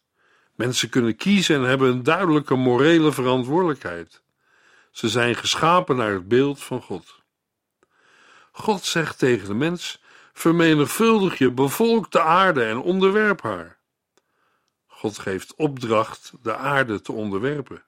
Mensen 0.54 0.88
kunnen 0.88 1.16
kiezen 1.16 1.56
en 1.56 1.62
hebben 1.62 1.90
een 1.90 2.02
duidelijke 2.02 2.54
morele 2.54 3.12
verantwoordelijkheid. 3.12 4.22
Ze 4.90 5.08
zijn 5.08 5.34
geschapen 5.34 5.96
naar 5.96 6.12
het 6.12 6.28
beeld 6.28 6.62
van 6.62 6.82
God. 6.82 7.22
God 8.52 8.84
zegt 8.84 9.18
tegen 9.18 9.48
de 9.48 9.54
mens: 9.54 10.02
Vermenigvuldig 10.32 11.38
je, 11.38 11.50
bevolk 11.50 12.10
de 12.10 12.20
aarde 12.20 12.64
en 12.64 12.78
onderwerp 12.78 13.42
haar. 13.42 13.73
God 15.04 15.18
geeft 15.18 15.54
opdracht 15.54 16.32
de 16.42 16.56
aarde 16.56 17.00
te 17.00 17.12
onderwerpen. 17.12 17.82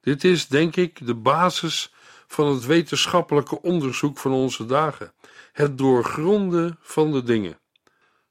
Dit 0.00 0.24
is, 0.24 0.48
denk 0.48 0.76
ik, 0.76 1.06
de 1.06 1.14
basis 1.14 1.92
van 2.26 2.46
het 2.46 2.66
wetenschappelijke 2.66 3.62
onderzoek 3.62 4.18
van 4.18 4.32
onze 4.32 4.66
dagen: 4.66 5.12
het 5.52 5.78
doorgronden 5.78 6.78
van 6.80 7.12
de 7.12 7.22
dingen. 7.22 7.58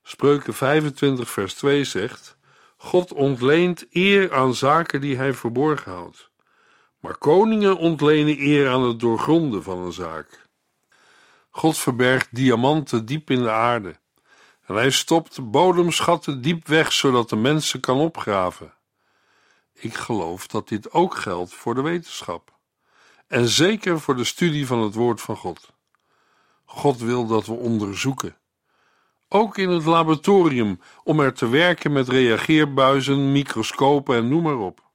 Spreuken 0.04 0.54
25, 0.54 1.30
vers 1.30 1.54
2 1.54 1.84
zegt: 1.84 2.38
God 2.78 3.14
ontleent 3.14 3.86
eer 3.90 4.34
aan 4.34 4.56
zaken 4.56 5.02
die 5.02 5.18
hij 5.18 5.34
verborgen 5.34 5.92
houdt. 5.92 6.32
Maar 7.00 7.18
koningen 7.18 7.78
ontlenen 7.78 8.40
eer 8.40 8.70
aan 8.70 8.84
het 8.84 9.00
doorgronden 9.00 9.64
van 9.64 9.78
een 9.78 9.94
zaak. 9.94 10.48
God 11.50 11.78
verbergt 11.78 12.36
diamanten 12.36 13.06
diep 13.06 13.30
in 13.30 13.42
de 13.42 13.52
aarde. 13.52 14.00
En 14.68 14.76
hij 14.76 14.90
stopt 14.90 15.52
bodemschatten 15.52 16.42
diep 16.42 16.68
weg, 16.68 16.94
zodat 16.94 17.30
de 17.30 17.36
mensen 17.36 17.80
kan 17.80 18.00
opgraven. 18.00 18.74
Ik 19.74 19.94
geloof 19.94 20.48
dat 20.48 20.68
dit 20.68 20.92
ook 20.92 21.16
geldt 21.16 21.54
voor 21.54 21.76
de 21.76 21.82
wetenschap. 21.82 22.56
En 23.28 23.48
zeker 23.48 24.00
voor 24.00 24.16
de 24.16 24.24
studie 24.24 24.68
van 24.68 24.80
het 24.80 24.94
woord 24.94 25.22
van 25.22 25.36
God. 25.36 25.74
God 26.66 27.00
wil 27.00 27.28
dat 27.28 27.46
we 27.46 27.54
onderzoeken. 27.54 28.38
Ook 29.30 29.58
in 29.58 29.70
het 29.70 29.86
laboratorium, 29.86 30.82
om 31.04 31.20
er 31.20 31.34
te 31.34 31.48
werken 31.48 31.92
met 31.92 32.10
reageerbuizen, 32.10 33.32
microscopen 33.32 34.16
en 34.16 34.28
noem 34.30 34.44
maar 34.44 34.58
op. 34.58 34.90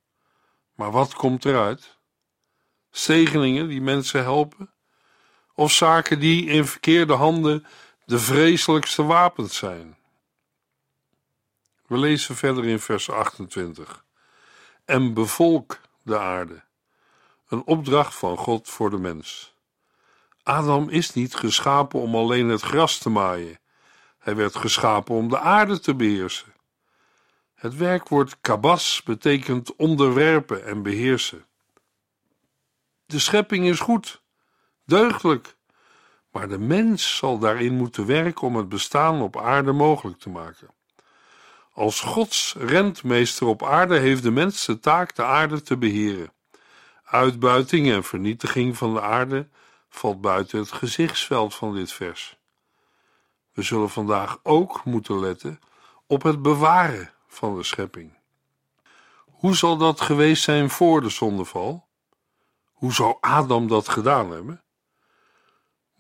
Maar 0.75 0.91
wat 0.91 1.15
komt 1.15 1.45
eruit? 1.45 1.99
Zegeningen 2.91 3.69
die 3.69 3.81
mensen 3.81 4.23
helpen? 4.23 4.73
of 5.55 5.73
zaken 5.73 6.19
die 6.19 6.47
in 6.47 6.65
verkeerde 6.65 7.13
handen 7.13 7.67
de 8.13 8.19
vreselijkste 8.19 9.03
wapens 9.03 9.57
zijn. 9.57 9.97
We 11.87 11.99
lezen 11.99 12.37
verder 12.37 12.65
in 12.65 12.79
vers 12.79 13.11
28. 13.11 14.05
En 14.85 15.15
bevolk 15.15 15.81
de 16.03 16.19
aarde. 16.19 16.63
Een 17.49 17.63
opdracht 17.65 18.15
van 18.15 18.37
God 18.37 18.69
voor 18.69 18.91
de 18.91 18.99
mens. 18.99 19.55
Adam 20.43 20.89
is 20.89 21.13
niet 21.13 21.35
geschapen 21.35 22.01
om 22.01 22.15
alleen 22.15 22.49
het 22.49 22.61
gras 22.61 22.99
te 22.99 23.09
maaien. 23.09 23.61
Hij 24.19 24.37
werd 24.37 24.57
geschapen 24.57 25.15
om 25.15 25.29
de 25.29 25.39
aarde 25.39 25.81
te 25.81 25.95
beheersen. 25.95 26.55
Het 27.55 27.77
werkwoord 27.77 28.41
kabas 28.41 29.03
betekent 29.03 29.77
onderwerpen 29.77 30.65
en 30.65 30.83
beheersen. 30.83 31.47
De 33.07 33.19
schepping 33.19 33.67
is 33.67 33.81
goed 33.81 34.23
deugdelijk. 34.85 35.57
Maar 36.33 36.49
de 36.49 36.59
mens 36.59 37.17
zal 37.17 37.39
daarin 37.39 37.77
moeten 37.77 38.07
werken 38.07 38.47
om 38.47 38.57
het 38.57 38.69
bestaan 38.69 39.21
op 39.21 39.37
aarde 39.37 39.73
mogelijk 39.73 40.19
te 40.19 40.31
maken. 40.31 40.69
Als 41.73 42.01
Gods 42.01 42.55
rentmeester 42.59 43.47
op 43.47 43.63
aarde 43.65 43.99
heeft 43.99 44.23
de 44.23 44.31
mens 44.31 44.67
de 44.67 44.79
taak 44.79 45.15
de 45.15 45.25
aarde 45.25 45.63
te 45.63 45.77
beheren. 45.77 46.33
Uitbuiting 47.05 47.91
en 47.91 48.05
vernietiging 48.05 48.77
van 48.77 48.95
de 48.95 49.01
aarde 49.01 49.49
valt 49.89 50.21
buiten 50.21 50.59
het 50.59 50.73
gezichtsveld 50.73 51.55
van 51.55 51.75
dit 51.75 51.93
vers. 51.93 52.37
We 53.53 53.63
zullen 53.63 53.91
vandaag 53.91 54.39
ook 54.43 54.85
moeten 54.85 55.21
letten 55.21 55.61
op 56.07 56.23
het 56.23 56.43
bewaren 56.43 57.13
van 57.27 57.57
de 57.57 57.63
schepping. 57.63 58.19
Hoe 59.25 59.57
zal 59.57 59.77
dat 59.77 60.01
geweest 60.01 60.43
zijn 60.43 60.71
voor 60.71 61.01
de 61.01 61.09
zondeval? 61.09 61.87
Hoe 62.73 62.93
zou 62.93 63.17
Adam 63.21 63.69
dat 63.69 63.89
gedaan 63.89 64.31
hebben? 64.31 64.62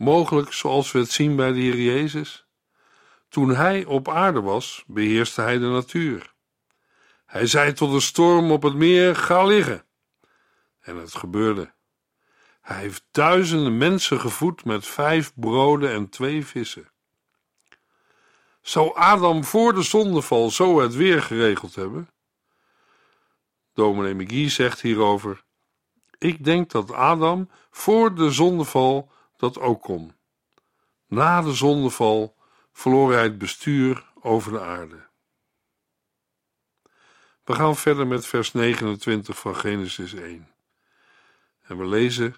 Mogelijk 0.02 0.52
zoals 0.52 0.92
we 0.92 0.98
het 0.98 1.10
zien 1.10 1.36
bij 1.36 1.52
de 1.52 1.60
Heer 1.60 1.80
Jezus. 1.80 2.46
Toen 3.28 3.54
hij 3.54 3.84
op 3.84 4.08
aarde 4.08 4.40
was, 4.40 4.84
beheerste 4.86 5.40
hij 5.40 5.58
de 5.58 5.66
natuur. 5.66 6.34
Hij 7.26 7.46
zei 7.46 7.72
tot 7.72 7.92
de 7.92 8.00
storm 8.00 8.50
op 8.50 8.62
het 8.62 8.74
meer: 8.74 9.16
ga 9.16 9.44
liggen. 9.44 9.84
En 10.80 10.96
het 10.96 11.14
gebeurde. 11.14 11.72
Hij 12.60 12.76
heeft 12.78 13.04
duizenden 13.10 13.78
mensen 13.78 14.20
gevoed 14.20 14.64
met 14.64 14.86
vijf 14.86 15.32
broden 15.34 15.90
en 15.90 16.08
twee 16.08 16.46
vissen. 16.46 16.90
Zou 18.60 18.94
Adam 18.94 19.44
voor 19.44 19.74
de 19.74 19.82
zondeval 19.82 20.50
zo 20.50 20.80
het 20.80 20.94
weer 20.94 21.22
geregeld 21.22 21.74
hebben? 21.74 22.10
Dominee 23.74 24.14
McGee 24.14 24.48
zegt 24.48 24.80
hierover: 24.80 25.42
Ik 26.18 26.44
denk 26.44 26.70
dat 26.70 26.92
Adam 26.92 27.50
voor 27.70 28.14
de 28.14 28.30
zondeval 28.30 29.10
dat 29.42 29.58
ook 29.58 29.82
kon. 29.82 30.12
Na 31.06 31.42
de 31.42 31.52
zondeval 31.52 32.36
verloor 32.72 33.12
hij 33.12 33.22
het 33.22 33.38
bestuur 33.38 34.04
over 34.20 34.52
de 34.52 34.60
aarde. 34.60 35.06
We 37.44 37.54
gaan 37.54 37.76
verder 37.76 38.06
met 38.06 38.26
vers 38.26 38.52
29 38.52 39.38
van 39.38 39.56
Genesis 39.56 40.14
1. 40.14 40.48
En 41.62 41.78
we 41.78 41.86
lezen: 41.86 42.36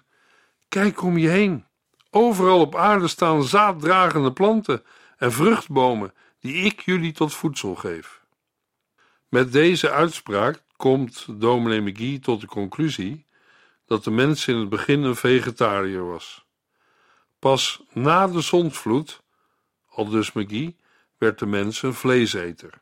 Kijk 0.67 1.01
om 1.01 1.17
je 1.17 1.27
heen. 1.27 1.65
Overal 2.09 2.59
op 2.59 2.75
aarde 2.75 3.07
staan 3.07 3.43
zaaddragende 3.43 4.33
planten 4.33 4.83
en 5.17 5.31
vruchtbomen 5.31 6.13
die 6.39 6.53
ik 6.55 6.81
jullie 6.81 7.11
tot 7.11 7.33
voedsel 7.33 7.75
geef. 7.75 8.21
Met 9.29 9.51
deze 9.51 9.91
uitspraak 9.91 10.63
komt 10.75 11.25
dominee 11.29 11.81
McGee 11.81 12.19
tot 12.19 12.41
de 12.41 12.47
conclusie 12.47 13.25
dat 13.85 14.03
de 14.03 14.11
mens 14.11 14.47
in 14.47 14.57
het 14.57 14.69
begin 14.69 15.03
een 15.03 15.15
vegetariër 15.15 16.05
was. 16.05 16.44
Pas 17.45 17.81
na 17.93 18.27
de 18.27 18.41
zondvloed, 18.41 19.21
al 19.89 20.09
dus 20.09 20.31
McGee, 20.31 20.75
werd 21.17 21.39
de 21.39 21.45
mens 21.45 21.81
een 21.81 21.93
vleeseter. 21.93 22.81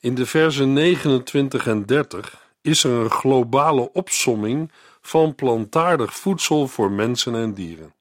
In 0.00 0.14
de 0.14 0.26
versen 0.26 0.72
29 0.72 1.66
en 1.66 1.86
30 1.86 2.50
is 2.60 2.84
er 2.84 2.90
een 2.90 3.10
globale 3.10 3.92
opsomming 3.92 4.72
van 5.00 5.34
plantaardig 5.34 6.14
voedsel 6.14 6.68
voor 6.68 6.90
mensen 6.90 7.34
en 7.34 7.54
dieren. 7.54 7.94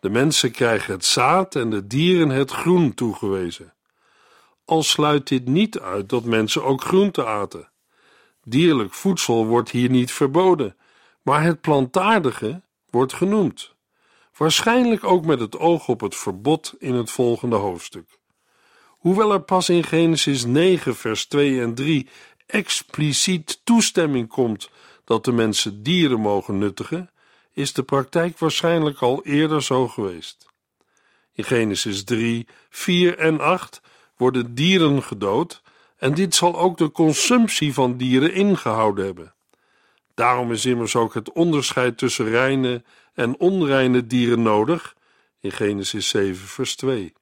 De 0.00 0.10
mensen 0.10 0.50
krijgen 0.50 0.92
het 0.92 1.04
zaad 1.04 1.54
en 1.54 1.70
de 1.70 1.86
dieren 1.86 2.30
het 2.30 2.50
groen 2.50 2.94
toegewezen. 2.94 3.74
Al 4.64 4.82
sluit 4.82 5.28
dit 5.28 5.46
niet 5.46 5.78
uit 5.80 6.08
dat 6.08 6.24
mensen 6.24 6.64
ook 6.64 6.82
groente 6.82 7.26
aten. 7.26 7.70
Dierlijk 8.44 8.94
voedsel 8.94 9.46
wordt 9.46 9.70
hier 9.70 9.90
niet 9.90 10.12
verboden, 10.12 10.76
maar 11.22 11.42
het 11.42 11.60
plantaardige 11.60 12.62
wordt 12.90 13.12
genoemd. 13.12 13.71
Waarschijnlijk 14.42 15.04
ook 15.04 15.24
met 15.24 15.40
het 15.40 15.58
oog 15.58 15.88
op 15.88 16.00
het 16.00 16.16
verbod 16.16 16.74
in 16.78 16.94
het 16.94 17.10
volgende 17.10 17.56
hoofdstuk. 17.56 18.18
Hoewel 18.88 19.32
er 19.32 19.42
pas 19.42 19.68
in 19.68 19.84
Genesis 19.84 20.44
9, 20.44 20.96
vers 20.96 21.26
2 21.26 21.60
en 21.60 21.74
3 21.74 22.08
expliciet 22.46 23.60
toestemming 23.64 24.28
komt 24.28 24.70
dat 25.04 25.24
de 25.24 25.32
mensen 25.32 25.82
dieren 25.82 26.20
mogen 26.20 26.58
nuttigen, 26.58 27.10
is 27.52 27.72
de 27.72 27.82
praktijk 27.82 28.38
waarschijnlijk 28.38 28.98
al 28.98 29.24
eerder 29.24 29.62
zo 29.62 29.88
geweest. 29.88 30.46
In 31.32 31.44
Genesis 31.44 32.04
3, 32.04 32.46
4 32.70 33.18
en 33.18 33.40
8 33.40 33.80
worden 34.16 34.54
dieren 34.54 35.02
gedood 35.02 35.62
en 35.96 36.14
dit 36.14 36.34
zal 36.34 36.58
ook 36.58 36.78
de 36.78 36.90
consumptie 36.90 37.74
van 37.74 37.96
dieren 37.96 38.34
ingehouden 38.34 39.04
hebben. 39.04 39.34
Daarom 40.14 40.52
is 40.52 40.66
immers 40.66 40.96
ook 40.96 41.14
het 41.14 41.32
onderscheid 41.32 41.98
tussen 41.98 42.28
reine 42.28 42.82
en 43.14 43.38
onreine 43.38 44.06
dieren 44.06 44.42
nodig 44.42 44.96
in 45.40 45.52
Genesis 45.52 46.08
7, 46.08 46.48
vers 46.48 46.76
2. 46.76 47.12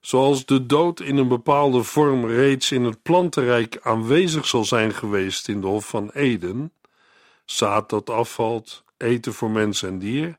Zoals 0.00 0.46
de 0.46 0.66
dood 0.66 1.00
in 1.00 1.16
een 1.16 1.28
bepaalde 1.28 1.82
vorm 1.82 2.26
reeds 2.26 2.72
in 2.72 2.84
het 2.84 3.02
plantenrijk 3.02 3.78
aanwezig 3.82 4.46
zal 4.46 4.64
zijn 4.64 4.94
geweest 4.94 5.48
in 5.48 5.60
de 5.60 5.66
Hof 5.66 5.88
van 5.88 6.10
Eden, 6.10 6.72
zaad 7.44 7.90
dat 7.90 8.10
afvalt, 8.10 8.84
eten 8.96 9.32
voor 9.32 9.50
mens 9.50 9.82
en 9.82 9.98
dier, 9.98 10.38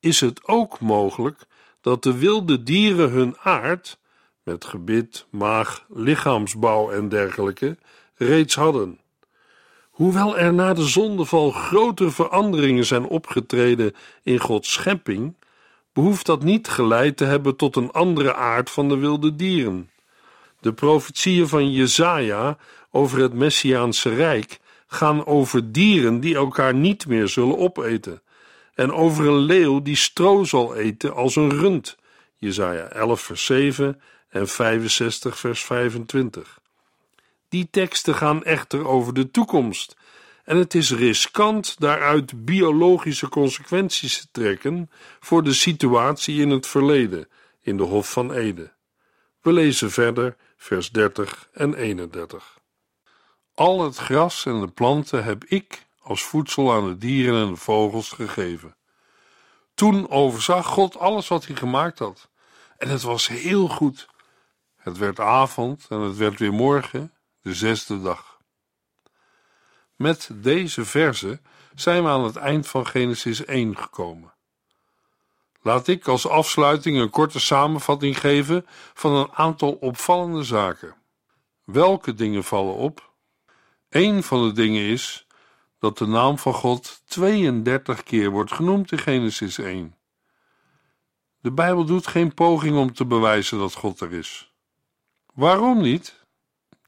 is 0.00 0.20
het 0.20 0.46
ook 0.46 0.80
mogelijk 0.80 1.46
dat 1.80 2.02
de 2.02 2.18
wilde 2.18 2.62
dieren 2.62 3.10
hun 3.10 3.38
aard, 3.38 3.98
met 4.42 4.64
gebit, 4.64 5.26
maag, 5.30 5.84
lichaamsbouw 5.88 6.90
en 6.90 7.08
dergelijke, 7.08 7.78
reeds 8.14 8.54
hadden. 8.54 9.00
Hoewel 9.98 10.38
er 10.38 10.54
na 10.54 10.74
de 10.74 10.86
zondeval 10.86 11.50
grote 11.50 12.10
veranderingen 12.10 12.86
zijn 12.86 13.04
opgetreden 13.04 13.94
in 14.22 14.38
Gods 14.38 14.72
schepping, 14.72 15.34
behoeft 15.92 16.26
dat 16.26 16.42
niet 16.42 16.68
geleid 16.68 17.16
te 17.16 17.24
hebben 17.24 17.56
tot 17.56 17.76
een 17.76 17.90
andere 17.90 18.34
aard 18.34 18.70
van 18.70 18.88
de 18.88 18.96
wilde 18.96 19.36
dieren. 19.36 19.90
De 20.60 20.72
profetieën 20.72 21.48
van 21.48 21.72
Jesaja 21.72 22.56
over 22.90 23.20
het 23.20 23.32
Messiaanse 23.32 24.14
Rijk 24.14 24.58
gaan 24.86 25.26
over 25.26 25.72
dieren 25.72 26.20
die 26.20 26.34
elkaar 26.34 26.74
niet 26.74 27.06
meer 27.06 27.28
zullen 27.28 27.58
opeten, 27.58 28.22
en 28.74 28.92
over 28.92 29.26
een 29.26 29.38
leeuw 29.38 29.82
die 29.82 29.96
stro 29.96 30.44
zal 30.44 30.74
eten 30.74 31.14
als 31.14 31.36
een 31.36 31.50
rund. 31.50 31.96
Jesaja 32.36 32.88
11 32.88 33.20
vers 33.20 33.44
7 33.44 34.00
en 34.28 34.48
65 34.48 35.38
vers 35.38 35.64
25. 35.64 36.57
Die 37.48 37.68
teksten 37.70 38.14
gaan 38.14 38.44
echter 38.44 38.86
over 38.86 39.14
de 39.14 39.30
toekomst 39.30 39.96
en 40.48 40.56
het 40.56 40.74
is 40.74 40.90
riskant 40.90 41.80
daaruit 41.80 42.44
biologische 42.44 43.28
consequenties 43.28 44.20
te 44.20 44.28
trekken 44.30 44.90
voor 45.20 45.42
de 45.42 45.52
situatie 45.52 46.40
in 46.40 46.50
het 46.50 46.66
verleden 46.66 47.28
in 47.60 47.76
de 47.76 47.82
Hof 47.82 48.10
van 48.10 48.32
Ede. 48.32 48.72
We 49.40 49.52
lezen 49.52 49.90
verder 49.90 50.36
vers 50.56 50.90
30 50.90 51.48
en 51.52 51.74
31. 51.74 52.58
Al 53.54 53.84
het 53.84 53.96
gras 53.96 54.46
en 54.46 54.60
de 54.60 54.68
planten 54.68 55.24
heb 55.24 55.44
ik 55.44 55.86
als 56.00 56.22
voedsel 56.22 56.72
aan 56.72 56.88
de 56.88 56.98
dieren 56.98 57.46
en 57.46 57.52
de 57.52 57.56
vogels 57.56 58.08
gegeven. 58.08 58.76
Toen 59.74 60.10
overzag 60.10 60.66
God 60.66 60.98
alles 60.98 61.28
wat 61.28 61.46
hij 61.46 61.56
gemaakt 61.56 61.98
had, 61.98 62.28
en 62.78 62.88
het 62.88 63.02
was 63.02 63.28
heel 63.28 63.68
goed. 63.68 64.08
Het 64.76 64.98
werd 64.98 65.20
avond 65.20 65.86
en 65.88 66.00
het 66.00 66.16
werd 66.16 66.38
weer 66.38 66.52
morgen, 66.52 67.12
de 67.48 67.54
zesde 67.54 68.00
dag. 68.00 68.40
Met 69.96 70.30
deze 70.32 70.84
verse 70.84 71.40
zijn 71.74 72.02
we 72.02 72.08
aan 72.08 72.24
het 72.24 72.36
eind 72.36 72.68
van 72.68 72.86
Genesis 72.86 73.44
1 73.44 73.76
gekomen. 73.76 74.34
Laat 75.62 75.86
ik 75.86 76.08
als 76.08 76.28
afsluiting 76.28 76.98
een 76.98 77.10
korte 77.10 77.40
samenvatting 77.40 78.20
geven 78.20 78.66
van 78.94 79.12
een 79.12 79.32
aantal 79.32 79.72
opvallende 79.72 80.42
zaken. 80.42 80.94
Welke 81.64 82.14
dingen 82.14 82.44
vallen 82.44 82.74
op? 82.74 83.12
Een 83.88 84.22
van 84.22 84.48
de 84.48 84.52
dingen 84.52 84.82
is 84.82 85.26
dat 85.78 85.98
de 85.98 86.06
naam 86.06 86.38
van 86.38 86.54
God 86.54 87.02
32 87.04 88.02
keer 88.02 88.30
wordt 88.30 88.52
genoemd 88.52 88.92
in 88.92 88.98
Genesis 88.98 89.58
1. 89.58 89.96
De 91.40 91.52
Bijbel 91.52 91.84
doet 91.84 92.06
geen 92.06 92.34
poging 92.34 92.76
om 92.76 92.92
te 92.92 93.04
bewijzen 93.04 93.58
dat 93.58 93.74
God 93.74 94.00
er 94.00 94.12
is. 94.12 94.52
Waarom 95.34 95.80
niet? 95.80 96.17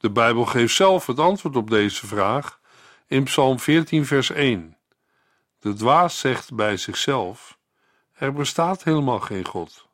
De 0.00 0.10
Bijbel 0.10 0.44
geeft 0.44 0.74
zelf 0.74 1.06
het 1.06 1.18
antwoord 1.18 1.56
op 1.56 1.70
deze 1.70 2.06
vraag 2.06 2.60
in 3.06 3.24
Psalm 3.24 3.60
14, 3.60 4.06
vers 4.06 4.30
1. 4.30 4.76
De 5.58 5.72
dwaas 5.72 6.18
zegt 6.18 6.54
bij 6.54 6.76
zichzelf: 6.76 7.58
Er 8.12 8.32
bestaat 8.32 8.84
helemaal 8.84 9.20
geen 9.20 9.44
God. 9.44 9.88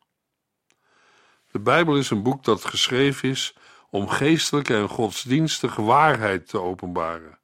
De 1.50 1.58
Bijbel 1.58 1.96
is 1.96 2.10
een 2.10 2.22
boek 2.22 2.44
dat 2.44 2.64
geschreven 2.64 3.28
is 3.28 3.56
om 3.90 4.08
geestelijke 4.08 4.74
en 4.74 4.88
godsdienstige 4.88 5.82
waarheid 5.82 6.48
te 6.48 6.60
openbaren. 6.60 7.38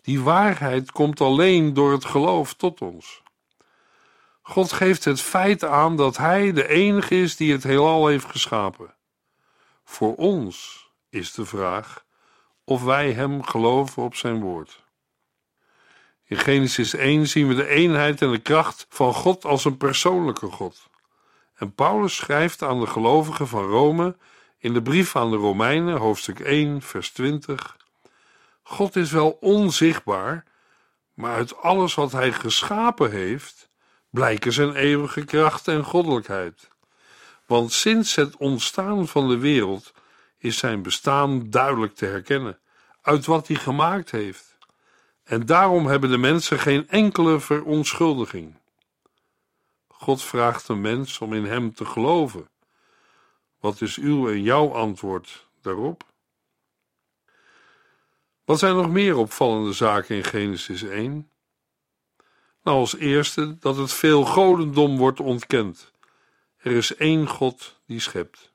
Die 0.00 0.20
waarheid 0.20 0.92
komt 0.92 1.20
alleen 1.20 1.74
door 1.74 1.92
het 1.92 2.04
geloof 2.04 2.54
tot 2.54 2.80
ons. 2.80 3.22
God 4.42 4.72
geeft 4.72 5.04
het 5.04 5.20
feit 5.20 5.64
aan 5.64 5.96
dat 5.96 6.16
Hij 6.16 6.52
de 6.52 6.68
enige 6.68 7.14
is 7.14 7.36
die 7.36 7.52
het 7.52 7.62
heelal 7.62 8.06
heeft 8.06 8.26
geschapen. 8.26 8.94
Voor 9.84 10.14
ons 10.14 10.87
is 11.10 11.32
de 11.32 11.46
vraag 11.46 12.04
of 12.64 12.84
wij 12.84 13.12
Hem 13.12 13.42
geloven 13.42 14.02
op 14.02 14.14
Zijn 14.14 14.40
woord. 14.40 14.86
In 16.24 16.36
Genesis 16.36 16.94
1 16.94 17.26
zien 17.26 17.48
we 17.48 17.54
de 17.54 17.66
eenheid 17.66 18.22
en 18.22 18.30
de 18.30 18.38
kracht 18.38 18.86
van 18.88 19.14
God 19.14 19.44
als 19.44 19.64
een 19.64 19.76
persoonlijke 19.76 20.46
God. 20.46 20.88
En 21.54 21.74
Paulus 21.74 22.16
schrijft 22.16 22.62
aan 22.62 22.80
de 22.80 22.86
gelovigen 22.86 23.48
van 23.48 23.64
Rome 23.64 24.16
in 24.58 24.72
de 24.72 24.82
brief 24.82 25.16
aan 25.16 25.30
de 25.30 25.36
Romeinen, 25.36 25.96
hoofdstuk 25.96 26.40
1, 26.40 26.82
vers 26.82 27.10
20. 27.10 27.76
God 28.62 28.96
is 28.96 29.10
wel 29.10 29.30
onzichtbaar, 29.40 30.44
maar 31.14 31.34
uit 31.34 31.56
alles 31.56 31.94
wat 31.94 32.12
hij 32.12 32.32
geschapen 32.32 33.10
heeft, 33.10 33.70
blijken 34.10 34.52
zijn 34.52 34.74
eeuwige 34.74 35.24
kracht 35.24 35.68
en 35.68 35.84
goddelijkheid. 35.84 36.68
Want 37.46 37.72
sinds 37.72 38.14
het 38.14 38.36
ontstaan 38.36 39.08
van 39.08 39.28
de 39.28 39.38
wereld 39.38 39.92
is 40.38 40.58
zijn 40.58 40.82
bestaan 40.82 41.50
duidelijk 41.50 41.94
te 41.94 42.06
herkennen 42.06 42.58
uit 43.02 43.26
wat 43.26 43.46
hij 43.48 43.56
gemaakt 43.56 44.10
heeft. 44.10 44.58
En 45.24 45.46
daarom 45.46 45.86
hebben 45.86 46.10
de 46.10 46.18
mensen 46.18 46.58
geen 46.58 46.88
enkele 46.88 47.40
verontschuldiging. 47.40 48.54
God 49.88 50.22
vraagt 50.22 50.66
de 50.66 50.74
mens 50.74 51.18
om 51.18 51.32
in 51.32 51.44
hem 51.44 51.74
te 51.74 51.84
geloven. 51.84 52.48
Wat 53.60 53.80
is 53.80 53.96
uw 53.96 54.28
en 54.28 54.42
jouw 54.42 54.72
antwoord 54.72 55.48
daarop? 55.60 56.04
Wat 58.44 58.58
zijn 58.58 58.74
nog 58.74 58.90
meer 58.90 59.16
opvallende 59.16 59.72
zaken 59.72 60.16
in 60.16 60.24
Genesis 60.24 60.82
1? 60.82 61.30
Nou, 62.62 62.78
als 62.78 62.96
eerste 62.96 63.58
dat 63.58 63.76
het 63.76 63.92
veel 63.92 64.24
godendom 64.24 64.96
wordt 64.96 65.20
ontkend. 65.20 65.92
Er 66.56 66.72
is 66.72 66.94
één 66.94 67.28
God 67.28 67.80
die 67.86 68.00
schept. 68.00 68.50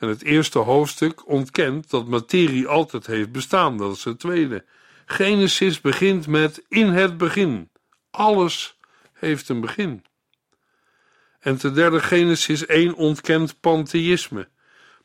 En 0.00 0.08
het 0.08 0.22
eerste 0.22 0.58
hoofdstuk 0.58 1.28
ontkent 1.28 1.90
dat 1.90 2.06
materie 2.06 2.66
altijd 2.66 3.06
heeft 3.06 3.32
bestaan. 3.32 3.76
Dat 3.76 3.96
is 3.96 4.04
het 4.04 4.18
tweede. 4.18 4.64
Genesis 5.06 5.80
begint 5.80 6.26
met 6.26 6.64
in 6.68 6.86
het 6.86 7.16
begin. 7.16 7.70
Alles 8.10 8.78
heeft 9.12 9.48
een 9.48 9.60
begin. 9.60 10.04
En 11.40 11.56
ten 11.56 11.74
derde 11.74 12.00
Genesis 12.00 12.66
1 12.66 12.94
ontkent 12.94 13.60
pantheïsme. 13.60 14.48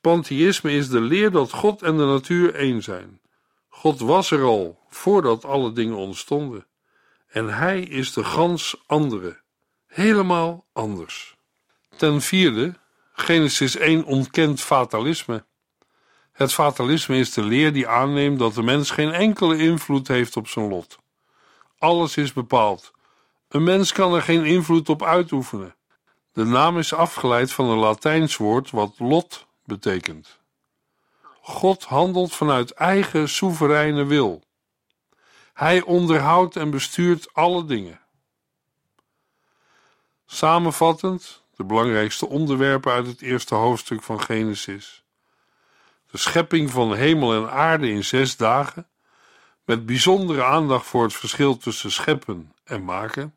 Pantheïsme 0.01 0.71
is 0.71 0.89
de 0.89 1.01
leer 1.01 1.31
dat 1.31 1.51
God 1.51 1.81
en 1.81 1.97
de 1.97 2.05
natuur 2.05 2.53
één 2.53 2.83
zijn. 2.83 3.21
God 3.67 3.99
was 3.99 4.31
er 4.31 4.43
al 4.43 4.79
voordat 4.89 5.45
alle 5.45 5.71
dingen 5.71 5.97
ontstonden. 5.97 6.65
En 7.27 7.47
hij 7.47 7.81
is 7.81 8.13
de 8.13 8.23
gans 8.23 8.83
andere, 8.85 9.41
helemaal 9.87 10.65
anders. 10.73 11.35
Ten 11.97 12.21
vierde, 12.21 12.75
Genesis 13.17 13.75
1 13.75 14.03
ontkent 14.03 14.61
fatalisme. 14.61 15.45
Het 16.31 16.53
fatalisme 16.53 17.17
is 17.17 17.33
de 17.33 17.43
leer 17.43 17.73
die 17.73 17.87
aanneemt 17.87 18.39
dat 18.39 18.53
de 18.53 18.61
mens 18.61 18.89
geen 18.89 19.11
enkele 19.11 19.57
invloed 19.57 20.07
heeft 20.07 20.37
op 20.37 20.47
zijn 20.47 20.67
lot. 20.67 20.97
Alles 21.77 22.17
is 22.17 22.33
bepaald. 22.33 22.91
Een 23.49 23.63
mens 23.63 23.91
kan 23.91 24.13
er 24.13 24.21
geen 24.21 24.45
invloed 24.45 24.89
op 24.89 25.03
uitoefenen. 25.03 25.75
De 26.31 26.43
naam 26.43 26.77
is 26.77 26.93
afgeleid 26.93 27.51
van 27.51 27.65
een 27.65 27.77
Latijns 27.77 28.37
woord 28.37 28.71
wat 28.71 28.95
lot 28.97 29.47
betekent. 29.65 30.39
God 31.41 31.83
handelt 31.83 32.35
vanuit 32.35 32.71
eigen 32.71 33.29
soevereine 33.29 34.03
wil. 34.05 34.43
Hij 35.53 35.81
onderhoudt 35.81 36.55
en 36.55 36.69
bestuurt 36.69 37.33
alle 37.33 37.65
dingen. 37.65 37.99
Samenvattend, 40.25 41.44
de 41.55 41.63
belangrijkste 41.63 42.27
onderwerpen 42.27 42.91
uit 42.91 43.07
het 43.07 43.21
eerste 43.21 43.55
hoofdstuk 43.55 44.03
van 44.03 44.21
Genesis. 44.21 45.03
De 46.11 46.17
schepping 46.17 46.71
van 46.71 46.95
hemel 46.95 47.33
en 47.33 47.51
aarde 47.51 47.89
in 47.89 48.03
zes 48.03 48.37
dagen, 48.37 48.87
met 49.65 49.85
bijzondere 49.85 50.43
aandacht 50.43 50.85
voor 50.85 51.03
het 51.03 51.13
verschil 51.13 51.57
tussen 51.57 51.91
scheppen 51.91 52.53
en 52.63 52.83
maken. 52.83 53.35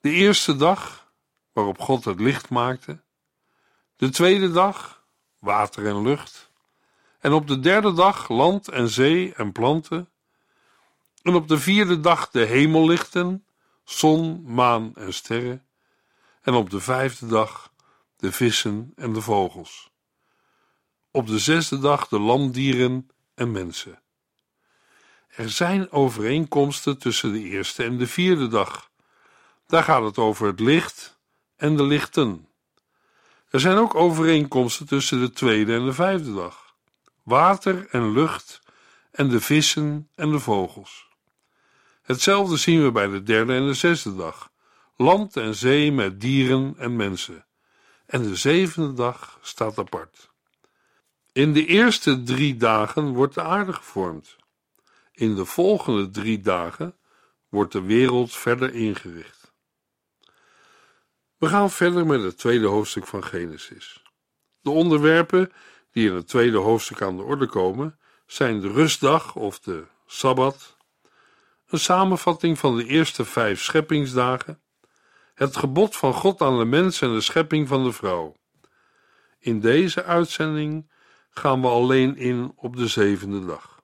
De 0.00 0.10
eerste 0.10 0.56
dag, 0.56 1.12
waarop 1.52 1.80
God 1.80 2.04
het 2.04 2.20
licht 2.20 2.48
maakte. 2.50 3.02
De 3.96 4.10
tweede 4.10 4.50
dag, 4.50 5.04
water 5.38 5.86
en 5.86 6.02
lucht. 6.02 6.50
En 7.18 7.32
op 7.32 7.46
de 7.46 7.60
derde 7.60 7.92
dag 7.92 8.28
land 8.28 8.68
en 8.68 8.88
zee 8.88 9.34
en 9.34 9.52
planten. 9.52 10.08
En 11.22 11.34
op 11.34 11.48
de 11.48 11.58
vierde 11.58 12.00
dag 12.00 12.30
de 12.30 12.44
hemellichten, 12.44 13.46
zon, 13.84 14.42
maan 14.46 14.94
en 14.94 15.14
sterren. 15.14 15.63
En 16.44 16.54
op 16.54 16.70
de 16.70 16.80
vijfde 16.80 17.26
dag 17.26 17.72
de 18.16 18.32
vissen 18.32 18.92
en 18.96 19.12
de 19.12 19.20
vogels. 19.20 19.90
Op 21.10 21.26
de 21.26 21.38
zesde 21.38 21.78
dag 21.78 22.08
de 22.08 22.18
landdieren 22.18 23.10
en 23.34 23.52
mensen. 23.52 24.02
Er 25.28 25.50
zijn 25.50 25.92
overeenkomsten 25.92 26.98
tussen 26.98 27.32
de 27.32 27.40
eerste 27.40 27.84
en 27.84 27.98
de 27.98 28.06
vierde 28.06 28.48
dag. 28.48 28.90
Daar 29.66 29.82
gaat 29.82 30.02
het 30.02 30.18
over 30.18 30.46
het 30.46 30.60
licht 30.60 31.18
en 31.56 31.76
de 31.76 31.82
lichten. 31.82 32.48
Er 33.48 33.60
zijn 33.60 33.76
ook 33.76 33.94
overeenkomsten 33.94 34.86
tussen 34.86 35.20
de 35.20 35.30
tweede 35.30 35.74
en 35.74 35.84
de 35.84 35.92
vijfde 35.92 36.34
dag. 36.34 36.74
Water 37.22 37.86
en 37.90 38.12
lucht 38.12 38.60
en 39.10 39.28
de 39.28 39.40
vissen 39.40 40.08
en 40.14 40.30
de 40.30 40.38
vogels. 40.38 41.08
Hetzelfde 42.02 42.56
zien 42.56 42.82
we 42.82 42.92
bij 42.92 43.08
de 43.08 43.22
derde 43.22 43.54
en 43.54 43.66
de 43.66 43.74
zesde 43.74 44.16
dag. 44.16 44.52
Land 44.96 45.36
en 45.36 45.54
zee 45.54 45.92
met 45.92 46.20
dieren 46.20 46.74
en 46.78 46.96
mensen. 46.96 47.46
En 48.06 48.22
de 48.22 48.36
zevende 48.36 48.92
dag 48.92 49.38
staat 49.42 49.78
apart. 49.78 50.30
In 51.32 51.52
de 51.52 51.66
eerste 51.66 52.22
drie 52.22 52.56
dagen 52.56 53.12
wordt 53.12 53.34
de 53.34 53.42
aarde 53.42 53.72
gevormd. 53.72 54.36
In 55.12 55.34
de 55.34 55.44
volgende 55.44 56.10
drie 56.10 56.40
dagen 56.40 56.96
wordt 57.48 57.72
de 57.72 57.82
wereld 57.82 58.32
verder 58.32 58.74
ingericht. 58.74 59.52
We 61.36 61.48
gaan 61.48 61.70
verder 61.70 62.06
met 62.06 62.22
het 62.22 62.38
tweede 62.38 62.66
hoofdstuk 62.66 63.06
van 63.06 63.24
Genesis. 63.24 64.02
De 64.60 64.70
onderwerpen 64.70 65.52
die 65.90 66.08
in 66.08 66.14
het 66.14 66.28
tweede 66.28 66.56
hoofdstuk 66.56 67.02
aan 67.02 67.16
de 67.16 67.22
orde 67.22 67.46
komen 67.46 67.98
zijn 68.26 68.60
de 68.60 68.72
rustdag 68.72 69.34
of 69.34 69.60
de 69.60 69.84
sabbat, 70.06 70.76
een 71.66 71.78
samenvatting 71.78 72.58
van 72.58 72.76
de 72.76 72.86
eerste 72.86 73.24
vijf 73.24 73.62
scheppingsdagen, 73.62 74.62
het 75.34 75.56
gebod 75.56 75.96
van 75.96 76.12
God 76.12 76.40
aan 76.40 76.58
de 76.58 76.64
mens 76.64 77.00
en 77.00 77.12
de 77.12 77.20
schepping 77.20 77.68
van 77.68 77.84
de 77.84 77.92
vrouw. 77.92 78.34
In 79.38 79.60
deze 79.60 80.04
uitzending 80.04 80.90
gaan 81.30 81.60
we 81.60 81.68
alleen 81.68 82.16
in 82.16 82.52
op 82.56 82.76
de 82.76 82.86
zevende 82.86 83.46
dag. 83.46 83.82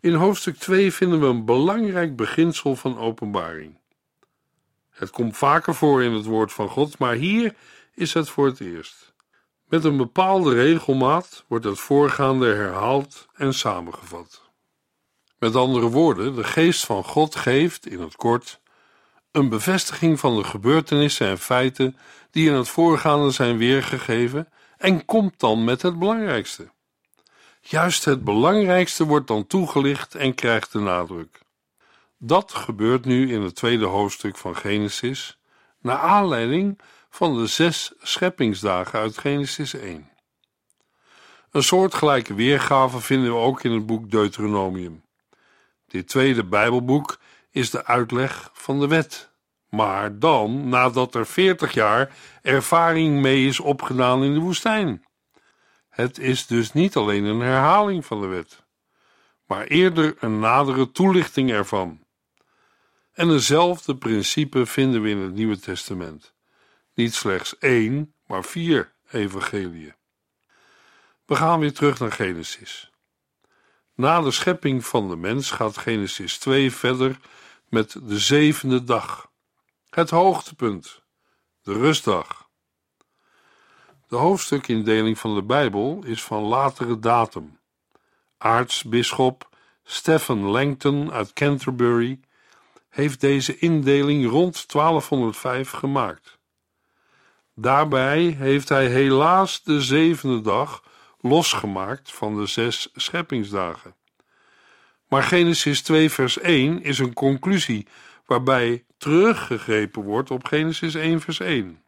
In 0.00 0.14
hoofdstuk 0.14 0.56
2 0.56 0.92
vinden 0.92 1.20
we 1.20 1.26
een 1.26 1.44
belangrijk 1.44 2.16
beginsel 2.16 2.76
van 2.76 2.98
openbaring. 2.98 3.80
Het 4.90 5.10
komt 5.10 5.36
vaker 5.36 5.74
voor 5.74 6.02
in 6.02 6.12
het 6.12 6.24
woord 6.24 6.52
van 6.52 6.68
God, 6.68 6.98
maar 6.98 7.14
hier 7.14 7.54
is 7.94 8.14
het 8.14 8.28
voor 8.28 8.46
het 8.46 8.60
eerst. 8.60 9.14
Met 9.68 9.84
een 9.84 9.96
bepaalde 9.96 10.54
regelmaat 10.54 11.44
wordt 11.48 11.64
het 11.64 11.78
voorgaande 11.78 12.46
herhaald 12.46 13.26
en 13.34 13.54
samengevat. 13.54 14.50
Met 15.38 15.56
andere 15.56 15.88
woorden, 15.88 16.34
de 16.34 16.44
geest 16.44 16.84
van 16.84 17.04
God 17.04 17.34
geeft, 17.34 17.86
in 17.86 18.00
het 18.00 18.16
kort, 18.16 18.60
een 19.32 19.48
bevestiging 19.48 20.20
van 20.20 20.36
de 20.36 20.44
gebeurtenissen 20.44 21.26
en 21.26 21.38
feiten 21.38 21.96
die 22.30 22.48
in 22.48 22.54
het 22.54 22.68
voorgaande 22.68 23.30
zijn 23.30 23.56
weergegeven 23.56 24.48
en 24.78 25.04
komt 25.04 25.40
dan 25.40 25.64
met 25.64 25.82
het 25.82 25.98
belangrijkste. 25.98 26.70
Juist 27.60 28.04
het 28.04 28.24
belangrijkste 28.24 29.04
wordt 29.04 29.26
dan 29.26 29.46
toegelicht 29.46 30.14
en 30.14 30.34
krijgt 30.34 30.72
de 30.72 30.78
nadruk. 30.78 31.40
Dat 32.18 32.54
gebeurt 32.54 33.04
nu 33.04 33.32
in 33.32 33.42
het 33.42 33.54
tweede 33.54 33.84
hoofdstuk 33.84 34.36
van 34.36 34.56
Genesis, 34.56 35.38
naar 35.80 35.98
aanleiding 35.98 36.78
van 37.10 37.34
de 37.36 37.46
zes 37.46 37.92
scheppingsdagen 37.98 38.98
uit 38.98 39.18
Genesis 39.18 39.74
1. 39.74 40.10
Een 41.50 41.62
soortgelijke 41.62 42.34
weergave 42.34 43.00
vinden 43.00 43.30
we 43.30 43.38
ook 43.38 43.62
in 43.62 43.72
het 43.72 43.86
boek 43.86 44.10
Deuteronomium. 44.10 45.02
Dit 45.86 46.08
tweede 46.08 46.44
Bijbelboek 46.44 47.18
is 47.52 47.70
de 47.70 47.84
uitleg 47.84 48.50
van 48.52 48.80
de 48.80 48.86
wet, 48.88 49.30
maar 49.68 50.18
dan 50.18 50.68
nadat 50.68 51.14
er 51.14 51.26
veertig 51.26 51.72
jaar 51.72 52.16
ervaring 52.42 53.20
mee 53.20 53.46
is 53.46 53.60
opgedaan 53.60 54.22
in 54.22 54.34
de 54.34 54.40
woestijn. 54.40 55.04
Het 55.88 56.18
is 56.18 56.46
dus 56.46 56.72
niet 56.72 56.96
alleen 56.96 57.24
een 57.24 57.40
herhaling 57.40 58.06
van 58.06 58.20
de 58.20 58.26
wet, 58.26 58.64
maar 59.46 59.66
eerder 59.66 60.14
een 60.18 60.38
nadere 60.38 60.90
toelichting 60.90 61.50
ervan. 61.50 62.00
En 63.12 63.30
eenzelfde 63.30 63.96
principe 63.96 64.66
vinden 64.66 65.02
we 65.02 65.08
in 65.08 65.18
het 65.18 65.34
Nieuwe 65.34 65.58
Testament. 65.58 66.34
Niet 66.94 67.14
slechts 67.14 67.58
één, 67.58 68.14
maar 68.26 68.44
vier 68.44 68.92
evangeliën. 69.10 69.94
We 71.26 71.34
gaan 71.36 71.60
weer 71.60 71.72
terug 71.72 71.98
naar 71.98 72.12
Genesis. 72.12 72.90
Na 73.94 74.20
de 74.20 74.30
schepping 74.30 74.84
van 74.84 75.08
de 75.08 75.16
mens 75.16 75.50
gaat 75.50 75.78
Genesis 75.78 76.38
2 76.38 76.72
verder 76.72 77.18
met 77.72 77.96
de 78.02 78.18
zevende 78.18 78.84
dag. 78.84 79.30
Het 79.90 80.10
hoogtepunt, 80.10 81.02
de 81.62 81.72
rustdag. 81.72 82.48
De 84.08 84.16
hoofdstukindeling 84.16 85.18
van 85.18 85.34
de 85.34 85.42
Bijbel 85.42 86.02
is 86.04 86.22
van 86.22 86.42
latere 86.42 86.98
datum. 86.98 87.58
Aartsbisschop 88.38 89.48
Stephen 89.84 90.40
Langton 90.40 91.12
uit 91.12 91.32
Canterbury 91.32 92.20
heeft 92.88 93.20
deze 93.20 93.58
indeling 93.58 94.30
rond 94.30 94.72
1205 94.72 95.70
gemaakt. 95.70 96.38
Daarbij 97.54 98.20
heeft 98.22 98.68
hij 98.68 98.86
helaas 98.86 99.62
de 99.62 99.80
zevende 99.80 100.40
dag 100.40 100.82
losgemaakt 101.20 102.12
van 102.12 102.36
de 102.36 102.46
zes 102.46 102.90
scheppingsdagen. 102.94 103.94
Maar 105.12 105.22
Genesis 105.22 105.82
2, 105.82 106.10
vers 106.10 106.38
1 106.38 106.82
is 106.82 106.98
een 106.98 107.12
conclusie 107.12 107.86
waarbij 108.26 108.84
teruggegrepen 108.98 110.02
wordt 110.02 110.30
op 110.30 110.44
Genesis 110.44 110.94
1, 110.94 111.20
vers 111.20 111.40
1. 111.40 111.82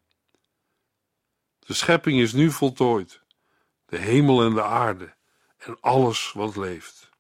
De 1.59 1.75
schepping 1.75 2.21
is 2.21 2.33
nu 2.33 2.51
voltooid, 2.51 3.23
de 3.87 3.99
hemel 3.99 4.43
en 4.43 4.55
de 4.55 4.63
aarde 4.63 5.15
en 5.59 5.77
alles 5.81 6.33
wat 6.33 6.57
leeft. 6.57 7.11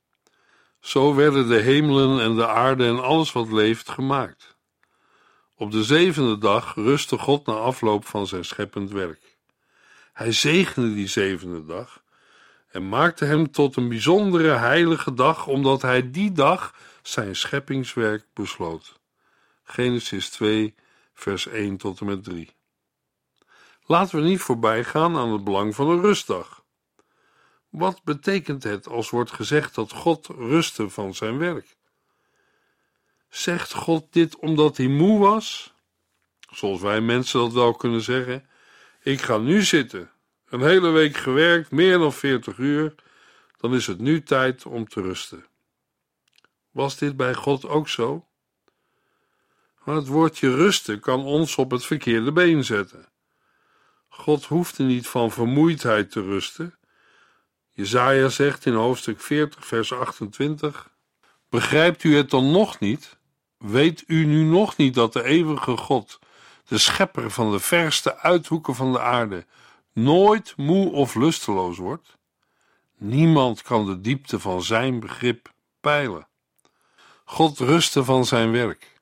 Zo 0.80 1.14
werden 1.14 1.48
de 1.48 1.60
hemelen 1.60 2.20
en 2.20 2.34
de 2.34 2.48
aarde 2.48 2.86
en 2.86 3.02
alles 3.02 3.32
wat 3.32 3.52
leeft 3.52 3.88
gemaakt. 3.88 4.56
Op 5.54 5.70
de 5.70 5.84
zevende 5.84 6.38
dag 6.38 6.74
rustte 6.74 7.18
God 7.18 7.46
na 7.46 7.52
afloop 7.52 8.06
van 8.06 8.26
zijn 8.26 8.44
scheppend 8.44 8.90
werk. 8.90 9.38
Hij 10.12 10.32
zegende 10.32 10.94
die 10.94 11.08
zevende 11.08 11.64
dag 11.64 12.03
en 12.74 12.88
maakte 12.88 13.24
hem 13.24 13.50
tot 13.50 13.76
een 13.76 13.88
bijzondere 13.88 14.50
heilige 14.50 15.14
dag, 15.14 15.46
omdat 15.46 15.82
hij 15.82 16.10
die 16.10 16.32
dag 16.32 16.74
zijn 17.02 17.36
scheppingswerk 17.36 18.26
besloot. 18.32 19.00
Genesis 19.62 20.30
2, 20.30 20.74
vers 21.14 21.46
1 21.46 21.76
tot 21.76 22.00
en 22.00 22.06
met 22.06 22.24
3. 22.24 22.50
Laten 23.86 24.18
we 24.18 24.24
niet 24.24 24.40
voorbij 24.40 24.84
gaan 24.84 25.16
aan 25.16 25.32
het 25.32 25.44
belang 25.44 25.74
van 25.74 25.88
een 25.88 26.00
rustdag. 26.00 26.64
Wat 27.68 28.00
betekent 28.04 28.62
het 28.62 28.88
als 28.88 29.10
wordt 29.10 29.32
gezegd 29.32 29.74
dat 29.74 29.92
God 29.92 30.26
rustte 30.26 30.90
van 30.90 31.14
zijn 31.14 31.38
werk? 31.38 31.76
Zegt 33.28 33.72
God 33.72 34.12
dit 34.12 34.36
omdat 34.36 34.76
hij 34.76 34.88
moe 34.88 35.18
was? 35.18 35.74
Zoals 36.50 36.80
wij 36.80 37.00
mensen 37.00 37.40
dat 37.40 37.52
wel 37.52 37.74
kunnen 37.74 38.02
zeggen. 38.02 38.48
Ik 39.02 39.20
ga 39.20 39.38
nu 39.38 39.62
zitten. 39.62 40.13
Een 40.48 40.62
hele 40.62 40.90
week 40.90 41.16
gewerkt, 41.16 41.70
meer 41.70 41.98
dan 41.98 42.12
40 42.12 42.58
uur. 42.58 42.94
Dan 43.56 43.74
is 43.74 43.86
het 43.86 43.98
nu 43.98 44.22
tijd 44.22 44.66
om 44.66 44.88
te 44.88 45.00
rusten. 45.00 45.46
Was 46.70 46.96
dit 46.98 47.16
bij 47.16 47.34
God 47.34 47.66
ook 47.66 47.88
zo? 47.88 48.26
Maar 49.84 49.94
het 49.94 50.06
woordje 50.06 50.54
rusten 50.54 51.00
kan 51.00 51.24
ons 51.24 51.56
op 51.56 51.70
het 51.70 51.84
verkeerde 51.84 52.32
been 52.32 52.64
zetten. 52.64 53.08
God 54.08 54.44
hoefde 54.44 54.82
niet 54.82 55.08
van 55.08 55.30
vermoeidheid 55.30 56.10
te 56.10 56.22
rusten. 56.22 56.74
Jezaja 57.72 58.28
zegt 58.28 58.66
in 58.66 58.74
hoofdstuk 58.74 59.20
40, 59.20 59.66
vers 59.66 59.92
28: 59.92 60.90
Begrijpt 61.48 62.04
u 62.04 62.16
het 62.16 62.30
dan 62.30 62.50
nog 62.50 62.80
niet? 62.80 63.16
Weet 63.58 64.04
u 64.06 64.24
nu 64.24 64.42
nog 64.42 64.76
niet 64.76 64.94
dat 64.94 65.12
de 65.12 65.22
eeuwige 65.22 65.76
God, 65.76 66.18
de 66.66 66.78
schepper 66.78 67.30
van 67.30 67.50
de 67.50 67.60
verste 67.60 68.16
uithoeken 68.16 68.74
van 68.74 68.92
de 68.92 69.00
aarde, 69.00 69.46
nooit 69.94 70.56
moe 70.56 70.92
of 70.92 71.14
lusteloos 71.14 71.78
wordt? 71.78 72.16
Niemand 72.96 73.62
kan 73.62 73.86
de 73.86 74.00
diepte 74.00 74.40
van 74.40 74.62
zijn 74.62 75.00
begrip 75.00 75.52
peilen. 75.80 76.28
God 77.24 77.58
rustte 77.58 78.04
van 78.04 78.24
zijn 78.24 78.50
werk. 78.50 79.00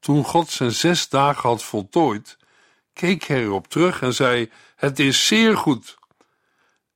Toen 0.00 0.24
God 0.24 0.50
zijn 0.50 0.72
zes 0.72 1.08
dagen 1.08 1.48
had 1.48 1.62
voltooid, 1.62 2.36
keek 2.92 3.24
hij 3.24 3.42
erop 3.42 3.68
terug 3.68 4.02
en 4.02 4.14
zei: 4.14 4.50
Het 4.76 4.98
is 4.98 5.26
zeer 5.26 5.56
goed. 5.56 5.98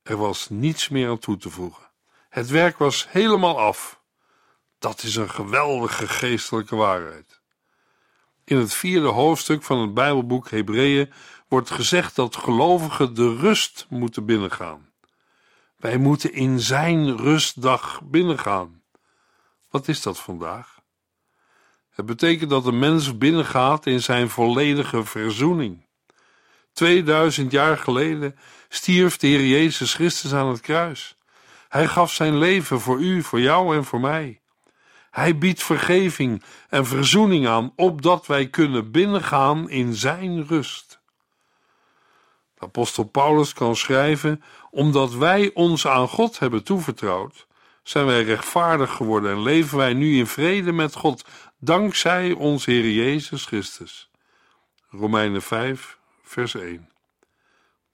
Er 0.03 0.17
was 0.17 0.49
niets 0.49 0.89
meer 0.89 1.09
aan 1.09 1.19
toe 1.19 1.37
te 1.37 1.49
voegen. 1.49 1.83
Het 2.29 2.49
werk 2.49 2.77
was 2.77 3.07
helemaal 3.09 3.59
af. 3.59 3.99
Dat 4.79 5.03
is 5.03 5.15
een 5.15 5.29
geweldige 5.29 6.07
geestelijke 6.07 6.75
waarheid. 6.75 7.41
In 8.43 8.57
het 8.57 8.73
vierde 8.73 9.07
hoofdstuk 9.07 9.63
van 9.63 9.79
het 9.79 9.93
Bijbelboek 9.93 10.49
Hebreeën 10.49 11.13
wordt 11.49 11.69
gezegd 11.69 12.15
dat 12.15 12.35
gelovigen 12.35 13.13
de 13.13 13.35
rust 13.35 13.85
moeten 13.89 14.25
binnengaan. 14.25 14.89
Wij 15.77 15.97
moeten 15.97 16.33
in 16.33 16.59
zijn 16.59 17.17
rustdag 17.17 18.01
binnengaan. 18.03 18.81
Wat 19.69 19.87
is 19.87 20.01
dat 20.01 20.19
vandaag? 20.19 20.79
Het 21.89 22.05
betekent 22.05 22.49
dat 22.49 22.63
de 22.63 22.71
mens 22.71 23.17
binnengaat 23.17 23.85
in 23.85 24.01
zijn 24.01 24.29
volledige 24.29 25.03
verzoening. 25.03 25.85
2000 26.73 27.51
jaar 27.51 27.77
geleden 27.77 28.35
stierf 28.69 29.17
de 29.17 29.27
Heer 29.27 29.45
Jezus 29.45 29.93
Christus 29.93 30.33
aan 30.33 30.47
het 30.47 30.61
kruis. 30.61 31.17
Hij 31.69 31.87
gaf 31.87 32.13
zijn 32.13 32.37
leven 32.37 32.79
voor 32.79 32.99
u, 32.99 33.23
voor 33.23 33.41
jou 33.41 33.75
en 33.75 33.85
voor 33.85 33.99
mij. 33.99 34.41
Hij 35.11 35.37
biedt 35.37 35.63
vergeving 35.63 36.43
en 36.69 36.85
verzoening 36.85 37.47
aan, 37.47 37.73
opdat 37.75 38.27
wij 38.27 38.47
kunnen 38.47 38.91
binnengaan 38.91 39.69
in 39.69 39.93
zijn 39.93 40.47
rust. 40.47 40.98
Apostel 42.59 43.03
Paulus 43.03 43.53
kan 43.53 43.75
schrijven: 43.75 44.43
Omdat 44.71 45.13
wij 45.13 45.51
ons 45.53 45.87
aan 45.87 46.07
God 46.07 46.39
hebben 46.39 46.63
toevertrouwd, 46.63 47.47
zijn 47.83 48.05
wij 48.05 48.23
rechtvaardig 48.23 48.91
geworden 48.91 49.31
en 49.31 49.41
leven 49.41 49.77
wij 49.77 49.93
nu 49.93 50.17
in 50.17 50.27
vrede 50.27 50.71
met 50.71 50.95
God, 50.95 51.25
dankzij 51.59 52.31
onze 52.31 52.71
Heer 52.71 52.91
Jezus 52.91 53.45
Christus. 53.45 54.09
Romeinen 54.89 55.41
5, 55.41 55.97
vers 56.23 56.55
1. 56.55 56.89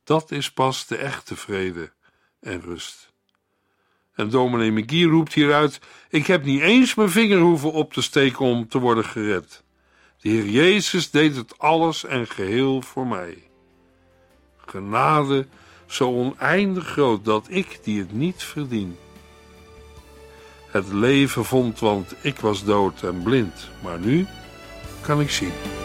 Dat 0.04 0.32
is 0.32 0.51
pas 0.51 0.88
de 0.88 0.97
echte 0.97 1.36
vrede 1.36 1.91
en 2.39 2.62
rust. 2.62 3.13
En 4.15 4.30
dominee 4.30 4.71
McGee 4.71 5.08
roept 5.08 5.34
hieruit: 5.34 5.80
Ik 6.10 6.28
heb 6.28 6.43
niet 6.43 6.62
eens 6.62 6.95
mijn 6.95 7.10
vinger 7.10 7.39
hoeven 7.39 7.71
op 7.71 7.93
te 7.93 8.01
steken 8.01 8.45
om 8.45 8.67
te 8.67 8.80
worden 8.80 9.06
gered. 9.06 9.63
De 10.19 10.30
Heer 10.30 10.45
Jezus 10.45 11.12
deed 11.12 11.36
het 11.36 11.60
alles 11.60 12.04
en 12.04 12.28
geheel 12.28 12.82
voor 12.82 13.08
mij. 13.08 13.49
Genade 14.65 15.47
zo 15.86 16.10
oneindig 16.10 16.88
groot 16.88 17.25
dat 17.25 17.45
ik 17.49 17.80
die 17.84 17.99
het 17.99 18.13
niet 18.13 18.43
verdien. 18.43 18.97
Het 20.67 20.93
leven 20.93 21.45
vond, 21.45 21.80
want 21.80 22.15
ik 22.21 22.39
was 22.39 22.63
dood 22.63 23.04
en 23.04 23.23
blind, 23.23 23.69
maar 23.84 23.99
nu 23.99 24.28
kan 25.01 25.21
ik 25.21 25.30
zien. 25.30 25.85